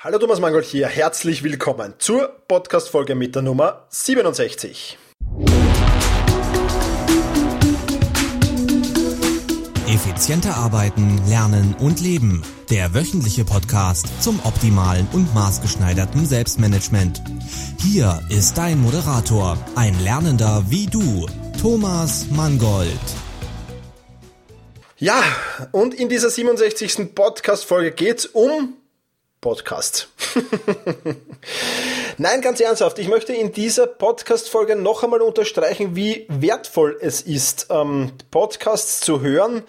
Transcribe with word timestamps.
Hallo 0.00 0.16
Thomas 0.18 0.38
Mangold 0.38 0.64
hier, 0.64 0.86
herzlich 0.86 1.42
willkommen 1.42 1.92
zur 1.98 2.28
Podcast-Folge 2.46 3.16
mit 3.16 3.34
der 3.34 3.42
Nummer 3.42 3.84
67. 3.88 4.96
Effizienter 9.88 10.54
arbeiten, 10.54 11.20
lernen 11.28 11.74
und 11.80 12.00
leben. 12.00 12.44
Der 12.70 12.94
wöchentliche 12.94 13.44
Podcast 13.44 14.06
zum 14.22 14.38
optimalen 14.44 15.08
und 15.12 15.34
maßgeschneiderten 15.34 16.26
Selbstmanagement. 16.26 17.20
Hier 17.80 18.22
ist 18.30 18.56
dein 18.56 18.78
Moderator, 18.80 19.58
ein 19.74 19.98
Lernender 20.04 20.62
wie 20.68 20.86
du, 20.86 21.26
Thomas 21.60 22.28
Mangold. 22.30 22.88
Ja, 24.96 25.20
und 25.72 25.92
in 25.92 26.08
dieser 26.08 26.30
67. 26.30 27.16
Podcast-Folge 27.16 27.90
geht's 27.90 28.26
um 28.26 28.74
Podcast. 29.40 30.06
Nein, 32.20 32.40
ganz 32.40 32.58
ernsthaft, 32.58 32.98
ich 32.98 33.06
möchte 33.06 33.32
in 33.32 33.52
dieser 33.52 33.86
Podcast-Folge 33.86 34.74
noch 34.74 35.04
einmal 35.04 35.22
unterstreichen, 35.22 35.94
wie 35.94 36.26
wertvoll 36.28 36.98
es 37.00 37.20
ist, 37.20 37.68
ähm, 37.70 38.10
Podcasts 38.32 38.98
zu 38.98 39.20
hören, 39.20 39.62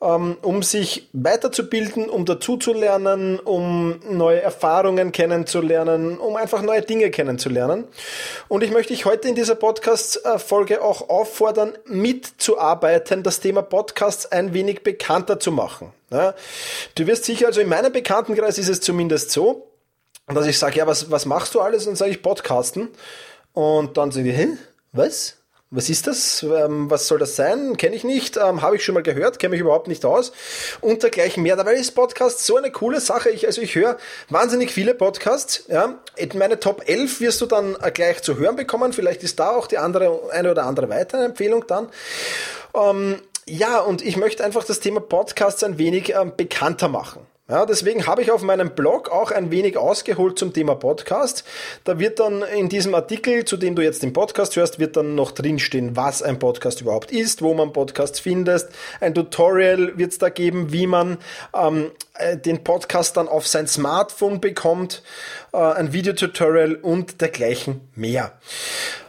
ähm, 0.00 0.36
um 0.42 0.64
sich 0.64 1.08
weiterzubilden, 1.12 2.10
um 2.10 2.24
dazuzulernen, 2.24 3.38
um 3.38 4.00
neue 4.10 4.42
Erfahrungen 4.42 5.12
kennenzulernen, 5.12 6.18
um 6.18 6.34
einfach 6.34 6.62
neue 6.62 6.82
Dinge 6.82 7.08
kennenzulernen. 7.12 7.84
Und 8.48 8.64
ich 8.64 8.72
möchte 8.72 8.94
dich 8.94 9.04
heute 9.04 9.28
in 9.28 9.36
dieser 9.36 9.54
Podcast-Folge 9.54 10.82
auch 10.82 11.08
auffordern, 11.08 11.78
mitzuarbeiten, 11.84 13.22
das 13.22 13.38
Thema 13.38 13.62
Podcasts 13.62 14.26
ein 14.26 14.52
wenig 14.54 14.82
bekannter 14.82 15.38
zu 15.38 15.52
machen. 15.52 15.92
Du 16.10 17.06
wirst 17.06 17.26
sicher, 17.26 17.46
also 17.46 17.60
in 17.60 17.68
meinem 17.68 17.92
Bekanntenkreis 17.92 18.58
ist 18.58 18.68
es 18.68 18.80
zumindest 18.80 19.30
so, 19.30 19.71
dass 20.34 20.46
ich 20.46 20.58
sage, 20.58 20.78
ja, 20.78 20.86
was, 20.86 21.10
was 21.10 21.26
machst 21.26 21.54
du 21.54 21.60
alles? 21.60 21.86
Und 21.86 21.96
sage 21.96 22.10
ich 22.10 22.22
Podcasten. 22.22 22.88
Und 23.52 23.96
dann 23.96 24.10
sage 24.10 24.30
ich, 24.30 24.36
hä? 24.36 24.48
Was? 24.92 25.36
Was 25.74 25.88
ist 25.88 26.06
das? 26.06 26.42
Ähm, 26.42 26.90
was 26.90 27.08
soll 27.08 27.18
das 27.18 27.34
sein? 27.34 27.78
Kenne 27.78 27.96
ich 27.96 28.04
nicht, 28.04 28.36
ähm, 28.36 28.60
habe 28.60 28.76
ich 28.76 28.84
schon 28.84 28.94
mal 28.94 29.02
gehört, 29.02 29.38
kenne 29.38 29.52
mich 29.52 29.60
überhaupt 29.62 29.88
nicht 29.88 30.04
aus 30.04 30.32
und 30.82 31.02
dergleichen 31.02 31.42
mehr. 31.42 31.56
Dabei 31.56 31.76
ist 31.76 31.92
Podcast 31.92 32.44
so 32.44 32.58
eine 32.58 32.70
coole 32.70 33.00
Sache. 33.00 33.30
Ich, 33.30 33.46
also 33.46 33.62
ich 33.62 33.74
höre 33.74 33.96
wahnsinnig 34.28 34.70
viele 34.70 34.92
Podcasts. 34.92 35.64
Ja. 35.68 35.98
In 36.16 36.28
meine 36.36 36.60
Top 36.60 36.86
11 36.86 37.20
wirst 37.20 37.40
du 37.40 37.46
dann 37.46 37.74
gleich 37.94 38.20
zu 38.20 38.36
hören 38.36 38.56
bekommen. 38.56 38.92
Vielleicht 38.92 39.22
ist 39.22 39.40
da 39.40 39.56
auch 39.56 39.66
die 39.66 39.78
andere, 39.78 40.30
eine 40.30 40.50
oder 40.50 40.64
andere 40.64 40.90
weitere 40.90 41.24
Empfehlung 41.24 41.64
dann. 41.66 41.88
Ähm, 42.74 43.22
ja, 43.46 43.80
und 43.80 44.02
ich 44.02 44.18
möchte 44.18 44.44
einfach 44.44 44.64
das 44.64 44.80
Thema 44.80 45.00
Podcasts 45.00 45.64
ein 45.64 45.78
wenig 45.78 46.14
ähm, 46.14 46.34
bekannter 46.36 46.88
machen. 46.88 47.26
Ja, 47.52 47.66
deswegen 47.66 48.06
habe 48.06 48.22
ich 48.22 48.30
auf 48.30 48.40
meinem 48.42 48.70
Blog 48.70 49.10
auch 49.10 49.30
ein 49.30 49.50
wenig 49.50 49.76
ausgeholt 49.76 50.38
zum 50.38 50.54
Thema 50.54 50.74
Podcast. 50.74 51.44
Da 51.84 51.98
wird 51.98 52.18
dann 52.18 52.40
in 52.40 52.70
diesem 52.70 52.94
Artikel, 52.94 53.44
zu 53.44 53.58
dem 53.58 53.76
du 53.76 53.82
jetzt 53.82 54.02
den 54.02 54.14
Podcast 54.14 54.56
hörst, 54.56 54.78
wird 54.78 54.96
dann 54.96 55.14
noch 55.14 55.32
drinstehen, 55.32 55.94
was 55.94 56.22
ein 56.22 56.38
Podcast 56.38 56.80
überhaupt 56.80 57.12
ist, 57.12 57.42
wo 57.42 57.52
man 57.52 57.74
Podcasts 57.74 58.20
findet. 58.20 58.68
Ein 59.02 59.14
Tutorial 59.14 59.98
wird 59.98 60.12
es 60.12 60.18
da 60.18 60.30
geben, 60.30 60.72
wie 60.72 60.86
man 60.86 61.18
ähm, 61.54 61.90
äh, 62.14 62.38
den 62.38 62.64
Podcast 62.64 63.18
dann 63.18 63.28
auf 63.28 63.46
sein 63.46 63.66
Smartphone 63.66 64.40
bekommt, 64.40 65.02
äh, 65.52 65.58
ein 65.58 65.92
Videotutorial 65.92 66.76
und 66.76 67.20
dergleichen 67.20 67.82
mehr. 67.94 68.32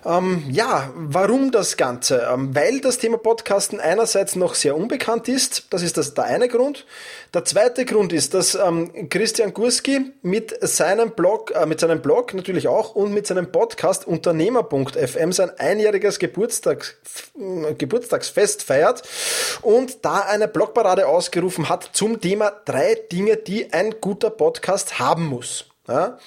Ähm, 0.05 0.43
ja, 0.49 0.91
warum 0.95 1.51
das 1.51 1.77
Ganze? 1.77 2.27
Ähm, 2.31 2.53
weil 2.53 2.81
das 2.81 2.97
Thema 2.97 3.17
Podcasten 3.17 3.79
einerseits 3.79 4.35
noch 4.35 4.55
sehr 4.55 4.75
unbekannt 4.75 5.29
ist, 5.29 5.67
das 5.69 5.81
ist 5.81 5.97
das, 5.97 6.13
der 6.13 6.25
eine 6.25 6.49
Grund. 6.49 6.85
Der 7.33 7.45
zweite 7.45 7.85
Grund 7.85 8.11
ist, 8.11 8.33
dass 8.33 8.55
ähm, 8.55 9.09
Christian 9.09 9.53
Gurski 9.53 10.11
mit 10.21 10.55
seinem 10.61 11.11
Blog, 11.11 11.51
äh, 11.55 11.65
mit 11.65 11.79
seinem 11.79 12.01
Blog 12.01 12.33
natürlich 12.33 12.67
auch 12.67 12.95
und 12.95 13.13
mit 13.13 13.27
seinem 13.27 13.51
Podcast 13.51 14.05
Unternehmer.fm 14.05 15.31
sein 15.31 15.51
einjähriges 15.57 16.19
Geburtstags, 16.19 16.95
äh, 17.39 17.73
Geburtstagsfest 17.73 18.63
feiert 18.63 19.03
und 19.61 20.03
da 20.03 20.19
eine 20.19 20.47
Blogparade 20.47 21.07
ausgerufen 21.07 21.69
hat 21.69 21.89
zum 21.93 22.19
Thema 22.19 22.51
drei 22.65 22.95
Dinge, 23.11 23.37
die 23.37 23.71
ein 23.71 23.95
guter 24.01 24.29
Podcast 24.29 24.99
haben 24.99 25.27
muss. 25.27 25.72
Ja? 25.87 26.17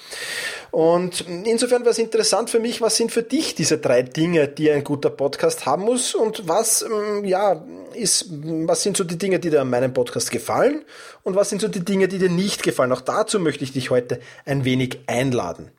Und 0.69 1.25
insofern 1.45 1.81
wäre 1.81 1.91
es 1.91 1.97
interessant 1.97 2.51
für 2.51 2.59
mich, 2.59 2.81
was 2.81 2.95
sind 2.95 3.11
für 3.11 3.23
dich 3.23 3.55
diese 3.55 3.79
drei 3.79 4.03
Dinge, 4.03 4.47
die 4.47 4.69
ein 4.69 4.83
guter 4.83 5.09
Podcast 5.09 5.65
haben 5.65 5.83
muss 5.83 6.13
und 6.13 6.47
was, 6.47 6.83
ähm, 6.83 7.25
ja, 7.25 7.63
ist, 7.93 8.27
was 8.29 8.83
sind 8.83 8.97
so 8.97 9.03
die 9.03 9.17
Dinge, 9.17 9.39
die 9.39 9.49
dir 9.49 9.61
an 9.61 9.69
meinem 9.69 9.93
Podcast 9.93 10.29
gefallen 10.29 10.83
und 11.23 11.35
was 11.35 11.49
sind 11.49 11.61
so 11.61 11.67
die 11.67 11.83
Dinge, 11.83 12.07
die 12.07 12.19
dir 12.19 12.29
nicht 12.29 12.61
gefallen. 12.61 12.91
Auch 12.91 13.01
dazu 13.01 13.39
möchte 13.39 13.63
ich 13.63 13.71
dich 13.71 13.89
heute 13.89 14.19
ein 14.45 14.65
wenig 14.65 14.99
einladen. 15.07 15.71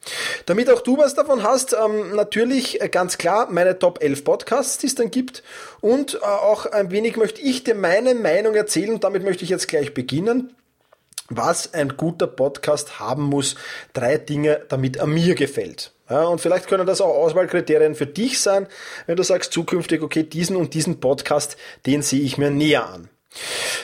Damit 0.47 0.71
auch 0.71 0.81
du 0.81 0.99
was 0.99 1.15
davon 1.15 1.45
hast, 1.45 1.75
ähm, 1.75 2.17
natürlich 2.17 2.81
äh, 2.81 2.89
ganz 2.89 3.19
klar 3.19 3.49
meine 3.51 3.79
Top 3.79 4.03
11 4.03 4.25
Podcasts, 4.25 4.79
die 4.79 4.89
es 4.89 4.97
dann 4.97 5.13
gibt 5.13 5.45
und 5.81 6.15
äh, 6.15 6.19
auch 6.19 6.67
ein 6.67 6.91
wenig 6.91 7.17
möchte 7.17 7.41
ich 7.43 7.63
dir 7.63 7.77
meine 7.77 8.17
Meinung 8.17 8.55
erzählen 8.55 8.93
und 8.93 9.05
damit 9.05 9.23
möchte 9.23 9.45
ich 9.45 9.51
jetzt 9.51 9.69
gleich 9.69 9.95
beginnen 9.95 10.53
was 11.29 11.75
ein 11.75 11.97
guter 11.97 12.27
Podcast 12.27 13.01
haben 13.01 13.25
muss. 13.25 13.55
Drei 13.93 14.19
Dinge, 14.19 14.63
damit 14.69 14.97
er 14.97 15.07
mir 15.07 15.35
gefällt. 15.35 15.93
Ja, 16.11 16.25
und 16.25 16.41
vielleicht 16.41 16.69
können 16.69 16.87
das 16.87 17.01
auch 17.01 17.15
Auswahlkriterien 17.15 17.95
für 17.95 18.07
dich 18.07 18.41
sein, 18.41 18.67
wenn 19.07 19.17
du 19.17 19.23
sagst 19.23 19.53
zukünftig, 19.53 20.03
okay, 20.03 20.23
diesen 20.23 20.57
und 20.57 20.73
diesen 20.73 21.01
Podcast, 21.01 21.59
den 21.85 22.01
sehe 22.01 22.23
ich 22.23 22.39
mir 22.39 22.51
näher 22.51 22.89
an. 22.89 23.11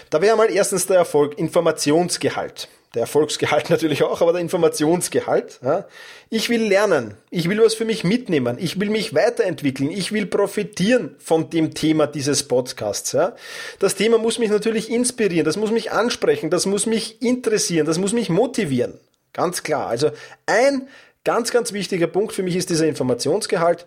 Da 0.08 0.22
wäre 0.22 0.36
mal 0.36 0.50
erstens 0.50 0.86
der 0.86 0.96
Erfolg 0.96 1.38
Informationsgehalt 1.38 2.68
der 2.94 3.02
Erfolgsgehalt 3.02 3.70
natürlich 3.70 4.02
auch, 4.02 4.20
aber 4.20 4.32
der 4.32 4.40
Informationsgehalt. 4.40 5.60
Ja. 5.62 5.86
Ich 6.30 6.48
will 6.48 6.62
lernen, 6.62 7.14
ich 7.30 7.48
will 7.48 7.60
was 7.60 7.74
für 7.74 7.84
mich 7.84 8.04
mitnehmen, 8.04 8.56
ich 8.58 8.80
will 8.80 8.90
mich 8.90 9.14
weiterentwickeln, 9.14 9.90
ich 9.90 10.12
will 10.12 10.26
profitieren 10.26 11.14
von 11.18 11.50
dem 11.50 11.74
Thema 11.74 12.06
dieses 12.06 12.44
Podcasts. 12.44 13.12
Ja. 13.12 13.34
Das 13.78 13.94
Thema 13.94 14.18
muss 14.18 14.38
mich 14.38 14.50
natürlich 14.50 14.90
inspirieren, 14.90 15.44
das 15.44 15.56
muss 15.56 15.70
mich 15.70 15.92
ansprechen, 15.92 16.50
das 16.50 16.66
muss 16.66 16.86
mich 16.86 17.22
interessieren, 17.22 17.86
das 17.86 17.98
muss 17.98 18.12
mich 18.12 18.30
motivieren. 18.30 18.94
Ganz 19.32 19.62
klar. 19.62 19.88
Also 19.88 20.10
ein 20.46 20.88
ganz, 21.24 21.50
ganz 21.50 21.72
wichtiger 21.72 22.06
Punkt 22.06 22.32
für 22.32 22.42
mich 22.42 22.56
ist 22.56 22.70
dieser 22.70 22.86
Informationsgehalt 22.86 23.86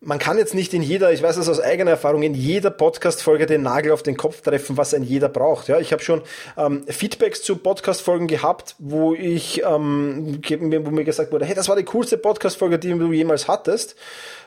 man 0.00 0.20
kann 0.20 0.38
jetzt 0.38 0.54
nicht 0.54 0.74
in 0.74 0.82
jeder, 0.82 1.12
ich 1.12 1.22
weiß 1.22 1.36
das 1.36 1.48
aus 1.48 1.60
eigener 1.60 1.90
Erfahrung, 1.90 2.22
in 2.22 2.34
jeder 2.34 2.70
Podcast-Folge 2.70 3.46
den 3.46 3.62
Nagel 3.62 3.90
auf 3.90 4.04
den 4.04 4.16
Kopf 4.16 4.42
treffen, 4.42 4.76
was 4.76 4.94
ein 4.94 5.02
jeder 5.02 5.28
braucht. 5.28 5.66
Ja, 5.66 5.80
ich 5.80 5.92
habe 5.92 6.02
schon 6.02 6.22
ähm, 6.56 6.84
Feedbacks 6.86 7.42
zu 7.42 7.56
Podcast-Folgen 7.56 8.28
gehabt, 8.28 8.76
wo 8.78 9.14
ich, 9.14 9.62
ähm, 9.64 10.40
wo 10.48 10.90
mir 10.90 11.04
gesagt 11.04 11.32
wurde, 11.32 11.46
hey, 11.46 11.54
das 11.54 11.68
war 11.68 11.74
die 11.74 11.84
coolste 11.84 12.16
Podcast-Folge, 12.16 12.78
die 12.78 12.90
du 12.90 13.12
jemals 13.12 13.48
hattest. 13.48 13.96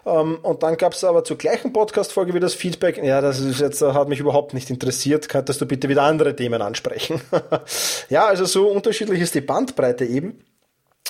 Ähm, 0.06 0.40
und 0.42 0.64
dann 0.64 0.78
gab 0.78 0.94
es 0.94 1.04
aber 1.04 1.26
zur 1.26 1.38
gleichen 1.38 1.74
Podcast-Folge 1.74 2.34
wieder 2.34 2.46
das 2.46 2.56
Feedback, 2.56 3.04
ja, 3.04 3.20
das 3.20 3.42
ist 3.42 3.60
jetzt, 3.60 3.82
hat 3.82 4.08
mich 4.08 4.22
überhaupt 4.22 4.54
nicht 4.54 4.70
interessiert, 4.70 5.28
könntest 5.28 5.60
du 5.60 5.66
bitte 5.66 5.90
wieder 5.90 6.04
andere 6.04 6.34
Themen 6.34 6.62
ansprechen. 6.62 7.20
ja, 8.10 8.26
also 8.26 8.46
so 8.46 8.70
unterschiedlich 8.70 9.20
ist 9.20 9.36
die 9.36 9.42
Bandbreite 9.42 10.06
eben. 10.06 10.40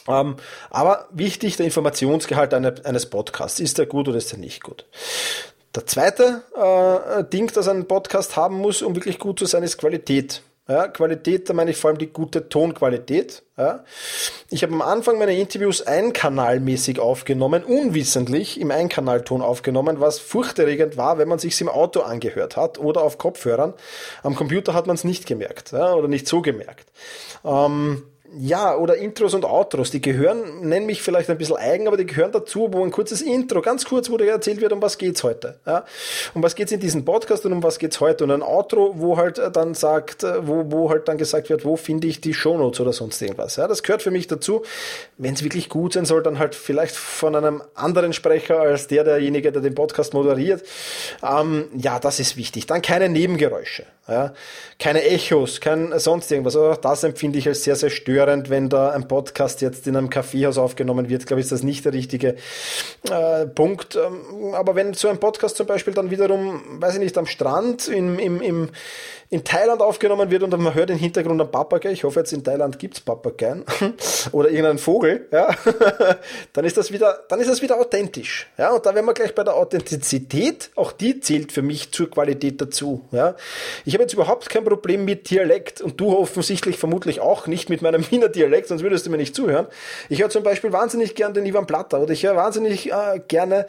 Ähm, 0.07 0.35
aber 0.69 1.07
wichtig, 1.11 1.57
der 1.57 1.65
Informationsgehalt 1.65 2.53
eines 2.53 3.05
Podcasts. 3.05 3.59
Ist 3.59 3.77
der 3.77 3.85
gut 3.85 4.07
oder 4.07 4.17
ist 4.17 4.31
er 4.31 4.39
nicht 4.39 4.63
gut? 4.63 4.85
Der 5.75 5.85
zweite 5.85 6.43
äh, 6.55 7.23
Ding, 7.23 7.51
das 7.53 7.67
ein 7.67 7.87
Podcast 7.87 8.35
haben 8.35 8.57
muss, 8.57 8.81
um 8.81 8.95
wirklich 8.95 9.19
gut 9.19 9.39
zu 9.39 9.45
sein, 9.45 9.63
ist 9.63 9.77
Qualität. 9.77 10.41
Ja, 10.67 10.87
Qualität, 10.87 11.49
da 11.49 11.53
meine 11.53 11.71
ich 11.71 11.77
vor 11.77 11.89
allem 11.89 11.97
die 11.97 12.13
gute 12.13 12.47
Tonqualität. 12.47 13.43
Ja. 13.57 13.83
Ich 14.49 14.63
habe 14.63 14.73
am 14.73 14.81
Anfang 14.81 15.17
meiner 15.17 15.31
Interviews 15.31 15.81
einkanalmäßig 15.81 16.99
aufgenommen, 16.99 17.63
unwissentlich 17.63 18.59
im 18.59 18.71
Einkanalton 18.71 19.41
aufgenommen, 19.41 19.99
was 19.99 20.19
furchterregend 20.19 20.97
war, 20.97 21.17
wenn 21.17 21.27
man 21.27 21.39
sich 21.39 21.59
im 21.59 21.67
Auto 21.67 22.01
angehört 22.01 22.57
hat 22.57 22.77
oder 22.77 23.01
auf 23.01 23.17
Kopfhörern. 23.17 23.73
Am 24.23 24.35
Computer 24.35 24.73
hat 24.73 24.87
man 24.87 24.95
es 24.95 25.03
nicht 25.03 25.25
gemerkt 25.25 25.71
ja, 25.71 25.93
oder 25.93 26.07
nicht 26.07 26.27
so 26.27 26.41
gemerkt. 26.41 26.91
Ähm, 27.43 28.03
ja, 28.39 28.75
oder 28.77 28.95
Intros 28.95 29.33
und 29.33 29.43
Outros, 29.43 29.91
die 29.91 29.99
gehören, 29.99 30.61
nenn 30.61 30.85
mich 30.85 31.01
vielleicht 31.01 31.29
ein 31.29 31.37
bisschen 31.37 31.57
eigen, 31.57 31.87
aber 31.87 31.97
die 31.97 32.05
gehören 32.05 32.31
dazu, 32.31 32.69
wo 32.71 32.83
ein 32.83 32.91
kurzes 32.91 33.21
Intro, 33.21 33.61
ganz 33.61 33.83
kurz, 33.83 34.09
wo 34.09 34.15
dir 34.15 34.31
erzählt 34.31 34.61
wird, 34.61 34.71
um 34.71 34.81
was 34.81 34.97
geht's 34.97 35.21
heute. 35.23 35.59
Ja? 35.65 35.83
Um 36.33 36.41
was 36.41 36.55
geht's 36.55 36.71
in 36.71 36.79
diesem 36.79 37.03
Podcast 37.03 37.45
und 37.45 37.51
um 37.51 37.61
was 37.61 37.77
geht's 37.77 37.99
heute. 37.99 38.23
Und 38.23 38.31
ein 38.31 38.41
Outro, 38.41 38.93
wo 38.95 39.17
halt 39.17 39.41
dann 39.53 39.73
sagt, 39.73 40.23
wo, 40.23 40.71
wo 40.71 40.89
halt 40.89 41.09
dann 41.09 41.17
gesagt 41.17 41.49
wird, 41.49 41.65
wo 41.65 41.75
finde 41.75 42.07
ich 42.07 42.21
die 42.21 42.33
Shownotes 42.33 42.79
oder 42.79 42.93
sonst 42.93 43.21
irgendwas. 43.21 43.57
Ja? 43.57 43.67
Das 43.67 43.83
gehört 43.83 44.01
für 44.01 44.11
mich 44.11 44.27
dazu. 44.27 44.63
Wenn 45.17 45.33
es 45.33 45.43
wirklich 45.43 45.67
gut 45.67 45.93
sein 45.93 46.05
soll, 46.05 46.23
dann 46.23 46.39
halt 46.39 46.55
vielleicht 46.55 46.95
von 46.95 47.35
einem 47.35 47.61
anderen 47.75 48.13
Sprecher 48.13 48.61
als 48.61 48.87
der, 48.87 49.03
derjenige, 49.03 49.51
der 49.51 49.61
den 49.61 49.75
Podcast 49.75 50.13
moderiert. 50.13 50.63
Ähm, 51.21 51.65
ja, 51.75 51.99
das 51.99 52.21
ist 52.21 52.37
wichtig. 52.37 52.65
Dann 52.65 52.81
keine 52.81 53.09
Nebengeräusche. 53.09 53.83
Ja? 54.07 54.33
Keine 54.79 55.03
Echos, 55.03 55.59
kein 55.59 55.99
sonst 55.99 56.31
irgendwas. 56.31 56.55
Auch 56.55 56.77
das 56.77 57.03
empfinde 57.03 57.37
ich 57.37 57.47
als 57.47 57.63
sehr, 57.63 57.75
sehr 57.75 57.89
störend 57.89 58.20
störend, 58.21 58.49
wenn 58.51 58.69
da 58.69 58.91
ein 58.91 59.07
Podcast 59.07 59.61
jetzt 59.61 59.87
in 59.87 59.97
einem 59.97 60.09
Kaffeehaus 60.09 60.57
aufgenommen 60.59 61.09
wird. 61.09 61.25
Glaube 61.25 61.39
ich, 61.39 61.45
ist 61.45 61.51
das 61.51 61.63
nicht 61.63 61.85
der 61.85 61.93
richtige 61.93 62.35
äh, 63.09 63.47
Punkt. 63.47 63.95
Ähm, 63.95 64.53
aber 64.53 64.75
wenn 64.75 64.93
so 64.93 65.07
ein 65.07 65.19
Podcast 65.19 65.57
zum 65.57 65.65
Beispiel 65.65 65.93
dann 65.93 66.11
wiederum, 66.11 66.61
weiß 66.79 66.95
ich 66.95 66.99
nicht, 66.99 67.17
am 67.17 67.25
Strand, 67.25 67.87
im, 67.87 68.19
im, 68.19 68.41
im, 68.41 68.69
in 69.31 69.45
Thailand 69.45 69.81
aufgenommen 69.81 70.29
wird 70.29 70.43
und 70.43 70.51
man 70.61 70.73
hört 70.73 70.89
im 70.89 70.97
Hintergrund 70.97 71.39
einen 71.39 71.49
Papagei, 71.49 71.93
ich 71.93 72.03
hoffe 72.03 72.19
jetzt 72.19 72.33
in 72.33 72.43
Thailand 72.43 72.77
gibt's 72.77 72.99
Papageien 72.99 73.63
oder 74.33 74.49
irgendeinen 74.49 74.77
Vogel, 74.77 75.29
ja, 75.31 75.55
dann 76.53 76.65
ist 76.65 76.75
das 76.75 76.91
wieder, 76.91 77.23
dann 77.29 77.39
ist 77.39 77.49
das 77.49 77.61
wieder 77.61 77.79
authentisch. 77.79 78.49
Ja, 78.57 78.71
und 78.71 78.85
da 78.85 78.93
werden 78.93 79.05
wir 79.05 79.13
gleich 79.13 79.33
bei 79.33 79.45
der 79.45 79.55
Authentizität, 79.55 80.69
auch 80.75 80.91
die 80.91 81.21
zählt 81.21 81.53
für 81.53 81.61
mich 81.61 81.93
zur 81.93 82.11
Qualität 82.11 82.59
dazu. 82.59 83.05
Ja. 83.11 83.35
Ich 83.85 83.93
habe 83.93 84.03
jetzt 84.03 84.13
überhaupt 84.13 84.49
kein 84.49 84.65
Problem 84.65 85.05
mit 85.05 85.29
Dialekt 85.29 85.79
und 85.79 85.97
du 86.01 86.13
offensichtlich 86.13 86.77
vermutlich 86.77 87.21
auch 87.21 87.47
nicht 87.47 87.69
mit 87.69 87.81
meinem 87.81 88.03
Wiener 88.11 88.27
Dialekt, 88.27 88.67
sonst 88.67 88.83
würdest 88.83 89.05
du 89.05 89.11
mir 89.11 89.17
nicht 89.17 89.33
zuhören. 89.33 89.67
Ich 90.09 90.21
höre 90.21 90.29
zum 90.29 90.43
Beispiel 90.43 90.73
wahnsinnig 90.73 91.15
gern 91.15 91.33
den 91.33 91.45
Ivan 91.45 91.67
Platter 91.67 92.01
oder 92.01 92.11
ich 92.11 92.25
höre 92.25 92.35
wahnsinnig 92.35 92.91
äh, 92.91 93.21
gerne 93.29 93.65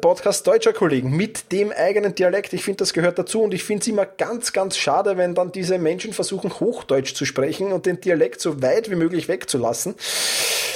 Podcast 0.00 0.46
deutscher 0.46 0.72
Kollegen 0.72 1.16
mit 1.16 1.50
dem 1.50 1.72
eigenen 1.72 2.14
Dialekt. 2.14 2.52
Ich 2.52 2.62
finde, 2.62 2.78
das 2.78 2.92
gehört 2.92 3.18
dazu 3.18 3.42
und 3.42 3.52
ich 3.52 3.64
finde 3.64 3.80
es 3.80 3.88
immer 3.88 4.06
ganz, 4.06 4.52
ganz 4.52 4.76
schade, 4.76 4.91
schade, 4.92 5.16
wenn 5.16 5.34
dann 5.34 5.52
diese 5.52 5.78
Menschen 5.78 6.12
versuchen, 6.12 6.52
Hochdeutsch 6.60 7.14
zu 7.14 7.24
sprechen 7.24 7.72
und 7.72 7.86
den 7.86 8.00
Dialekt 8.00 8.40
so 8.40 8.60
weit 8.62 8.90
wie 8.90 8.94
möglich 8.94 9.26
wegzulassen. 9.26 9.94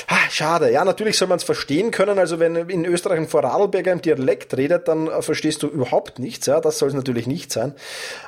Ah, 0.08 0.30
schade. 0.30 0.72
Ja, 0.72 0.84
natürlich 0.84 1.18
soll 1.18 1.28
man 1.28 1.36
es 1.36 1.44
verstehen 1.44 1.90
können. 1.90 2.18
Also 2.18 2.38
wenn 2.38 2.56
in 2.56 2.86
Österreich 2.86 3.18
ein 3.18 3.28
Vorarlberger 3.28 3.92
im 3.92 4.00
Dialekt 4.00 4.56
redet, 4.56 4.88
dann 4.88 5.08
äh, 5.08 5.20
verstehst 5.20 5.62
du 5.62 5.66
überhaupt 5.66 6.18
nichts. 6.18 6.46
Ja, 6.46 6.60
das 6.60 6.78
soll 6.78 6.88
es 6.88 6.94
natürlich 6.94 7.26
nicht 7.26 7.52
sein. 7.52 7.74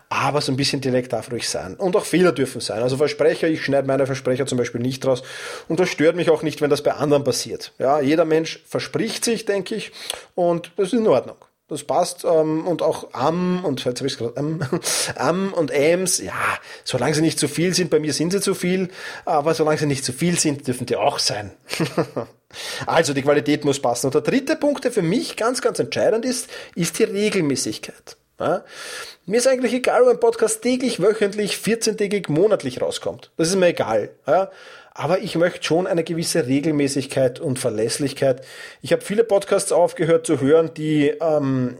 Aber 0.08 0.40
so 0.40 0.52
ein 0.52 0.56
bisschen 0.56 0.80
Dialekt 0.80 1.12
darf 1.12 1.30
ruhig 1.30 1.48
sein. 1.48 1.76
Und 1.76 1.96
auch 1.96 2.04
Fehler 2.04 2.32
dürfen 2.32 2.60
sein. 2.60 2.82
Also 2.82 2.96
Versprecher, 2.96 3.48
ich 3.48 3.64
schneide 3.64 3.86
meine 3.86 4.06
Versprecher 4.06 4.44
zum 4.46 4.58
Beispiel 4.58 4.80
nicht 4.80 5.06
raus. 5.06 5.22
Und 5.68 5.80
das 5.80 5.88
stört 5.88 6.16
mich 6.16 6.30
auch 6.30 6.42
nicht, 6.42 6.60
wenn 6.60 6.70
das 6.70 6.82
bei 6.82 6.92
anderen 6.92 7.24
passiert. 7.24 7.72
Ja, 7.78 8.00
jeder 8.00 8.24
Mensch 8.24 8.60
verspricht 8.66 9.24
sich, 9.24 9.44
denke 9.44 9.76
ich. 9.76 9.92
Und 10.34 10.72
das 10.76 10.88
ist 10.88 10.98
in 10.98 11.06
Ordnung. 11.06 11.36
Das 11.68 11.84
passt. 11.84 12.24
Ähm, 12.24 12.66
und 12.66 12.82
auch 12.82 13.12
am 13.12 13.64
und 13.64 13.84
jetzt 13.84 14.00
habe 14.00 14.08
ich 14.08 14.16
gerade 14.16 14.36
am, 14.36 14.60
am 15.16 15.52
und 15.52 15.72
ams, 15.72 16.18
ja, 16.18 16.32
solange 16.84 17.14
sie 17.14 17.20
nicht 17.20 17.38
zu 17.38 17.46
viel 17.46 17.74
sind, 17.74 17.90
bei 17.90 18.00
mir 18.00 18.12
sind 18.12 18.32
sie 18.32 18.40
zu 18.40 18.54
viel, 18.54 18.88
aber 19.26 19.54
solange 19.54 19.78
sie 19.78 19.86
nicht 19.86 20.04
zu 20.04 20.12
viel 20.12 20.38
sind, 20.38 20.66
dürfen 20.66 20.86
die 20.86 20.96
auch 20.96 21.18
sein. 21.18 21.52
also 22.86 23.12
die 23.12 23.22
Qualität 23.22 23.64
muss 23.64 23.80
passen. 23.80 24.06
Und 24.06 24.14
der 24.14 24.22
dritte 24.22 24.56
Punkt, 24.56 24.84
der 24.84 24.92
für 24.92 25.02
mich 25.02 25.36
ganz, 25.36 25.60
ganz 25.60 25.78
entscheidend 25.78 26.24
ist, 26.24 26.48
ist 26.74 26.98
die 26.98 27.04
Regelmäßigkeit. 27.04 28.16
Ja? 28.40 28.64
Mir 29.26 29.36
ist 29.36 29.46
eigentlich 29.46 29.74
egal, 29.74 30.02
ob 30.02 30.08
ein 30.08 30.20
Podcast 30.20 30.62
täglich, 30.62 31.02
wöchentlich, 31.02 31.56
14-tägig, 31.56 32.30
monatlich 32.30 32.80
rauskommt. 32.80 33.30
Das 33.36 33.48
ist 33.48 33.56
mir 33.56 33.66
egal. 33.66 34.10
Ja? 34.26 34.50
Aber 34.98 35.20
ich 35.20 35.36
möchte 35.36 35.62
schon 35.62 35.86
eine 35.86 36.02
gewisse 36.02 36.48
Regelmäßigkeit 36.48 37.38
und 37.38 37.60
Verlässlichkeit. 37.60 38.44
Ich 38.82 38.90
habe 38.90 39.00
viele 39.00 39.22
Podcasts 39.22 39.70
aufgehört 39.70 40.26
zu 40.26 40.40
hören, 40.40 40.72
die, 40.76 41.10
ähm, 41.20 41.76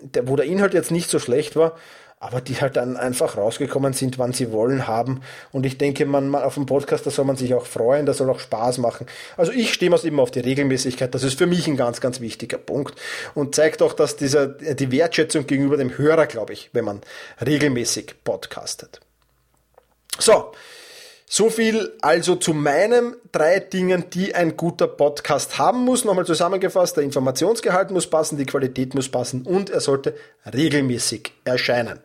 der, 0.00 0.28
wo 0.28 0.34
der 0.34 0.46
Inhalt 0.46 0.72
jetzt 0.72 0.90
nicht 0.90 1.10
so 1.10 1.18
schlecht 1.18 1.56
war, 1.56 1.76
aber 2.20 2.40
die 2.40 2.58
halt 2.58 2.76
dann 2.76 2.96
einfach 2.96 3.36
rausgekommen 3.36 3.92
sind, 3.92 4.18
wann 4.18 4.32
sie 4.32 4.50
wollen 4.50 4.86
haben. 4.88 5.20
Und 5.52 5.66
ich 5.66 5.76
denke, 5.76 6.06
man, 6.06 6.26
man 6.28 6.42
auf 6.42 6.54
dem 6.54 6.64
Podcast, 6.64 7.04
da 7.04 7.10
soll 7.10 7.26
man 7.26 7.36
sich 7.36 7.52
auch 7.52 7.66
freuen, 7.66 8.06
das 8.06 8.16
soll 8.16 8.30
auch 8.30 8.40
Spaß 8.40 8.78
machen. 8.78 9.08
Also 9.36 9.52
ich 9.52 9.74
stehe 9.74 9.90
mal 9.90 10.00
eben 10.02 10.18
auf 10.18 10.30
die 10.30 10.40
Regelmäßigkeit. 10.40 11.14
Das 11.14 11.22
ist 11.22 11.36
für 11.36 11.46
mich 11.46 11.66
ein 11.66 11.76
ganz, 11.76 12.00
ganz 12.00 12.20
wichtiger 12.20 12.56
Punkt 12.56 12.98
und 13.34 13.54
zeigt 13.54 13.82
auch, 13.82 13.92
dass 13.92 14.16
dieser, 14.16 14.46
die 14.46 14.90
Wertschätzung 14.90 15.46
gegenüber 15.46 15.76
dem 15.76 15.98
Hörer, 15.98 16.26
glaube 16.26 16.54
ich, 16.54 16.70
wenn 16.72 16.86
man 16.86 17.02
regelmäßig 17.44 18.14
podcastet. 18.24 19.00
So, 20.18 20.52
so 21.26 21.50
viel 21.50 21.92
also 22.00 22.36
zu 22.36 22.54
meinen 22.54 23.16
drei 23.32 23.58
Dingen, 23.60 24.10
die 24.10 24.34
ein 24.34 24.56
guter 24.56 24.86
Podcast 24.86 25.58
haben 25.58 25.84
muss. 25.84 26.04
Nochmal 26.04 26.26
zusammengefasst, 26.26 26.96
der 26.96 27.04
Informationsgehalt 27.04 27.90
muss 27.90 28.08
passen, 28.08 28.36
die 28.36 28.46
Qualität 28.46 28.94
muss 28.94 29.08
passen 29.08 29.42
und 29.42 29.70
er 29.70 29.80
sollte 29.80 30.14
regelmäßig 30.52 31.32
erscheinen. 31.44 32.00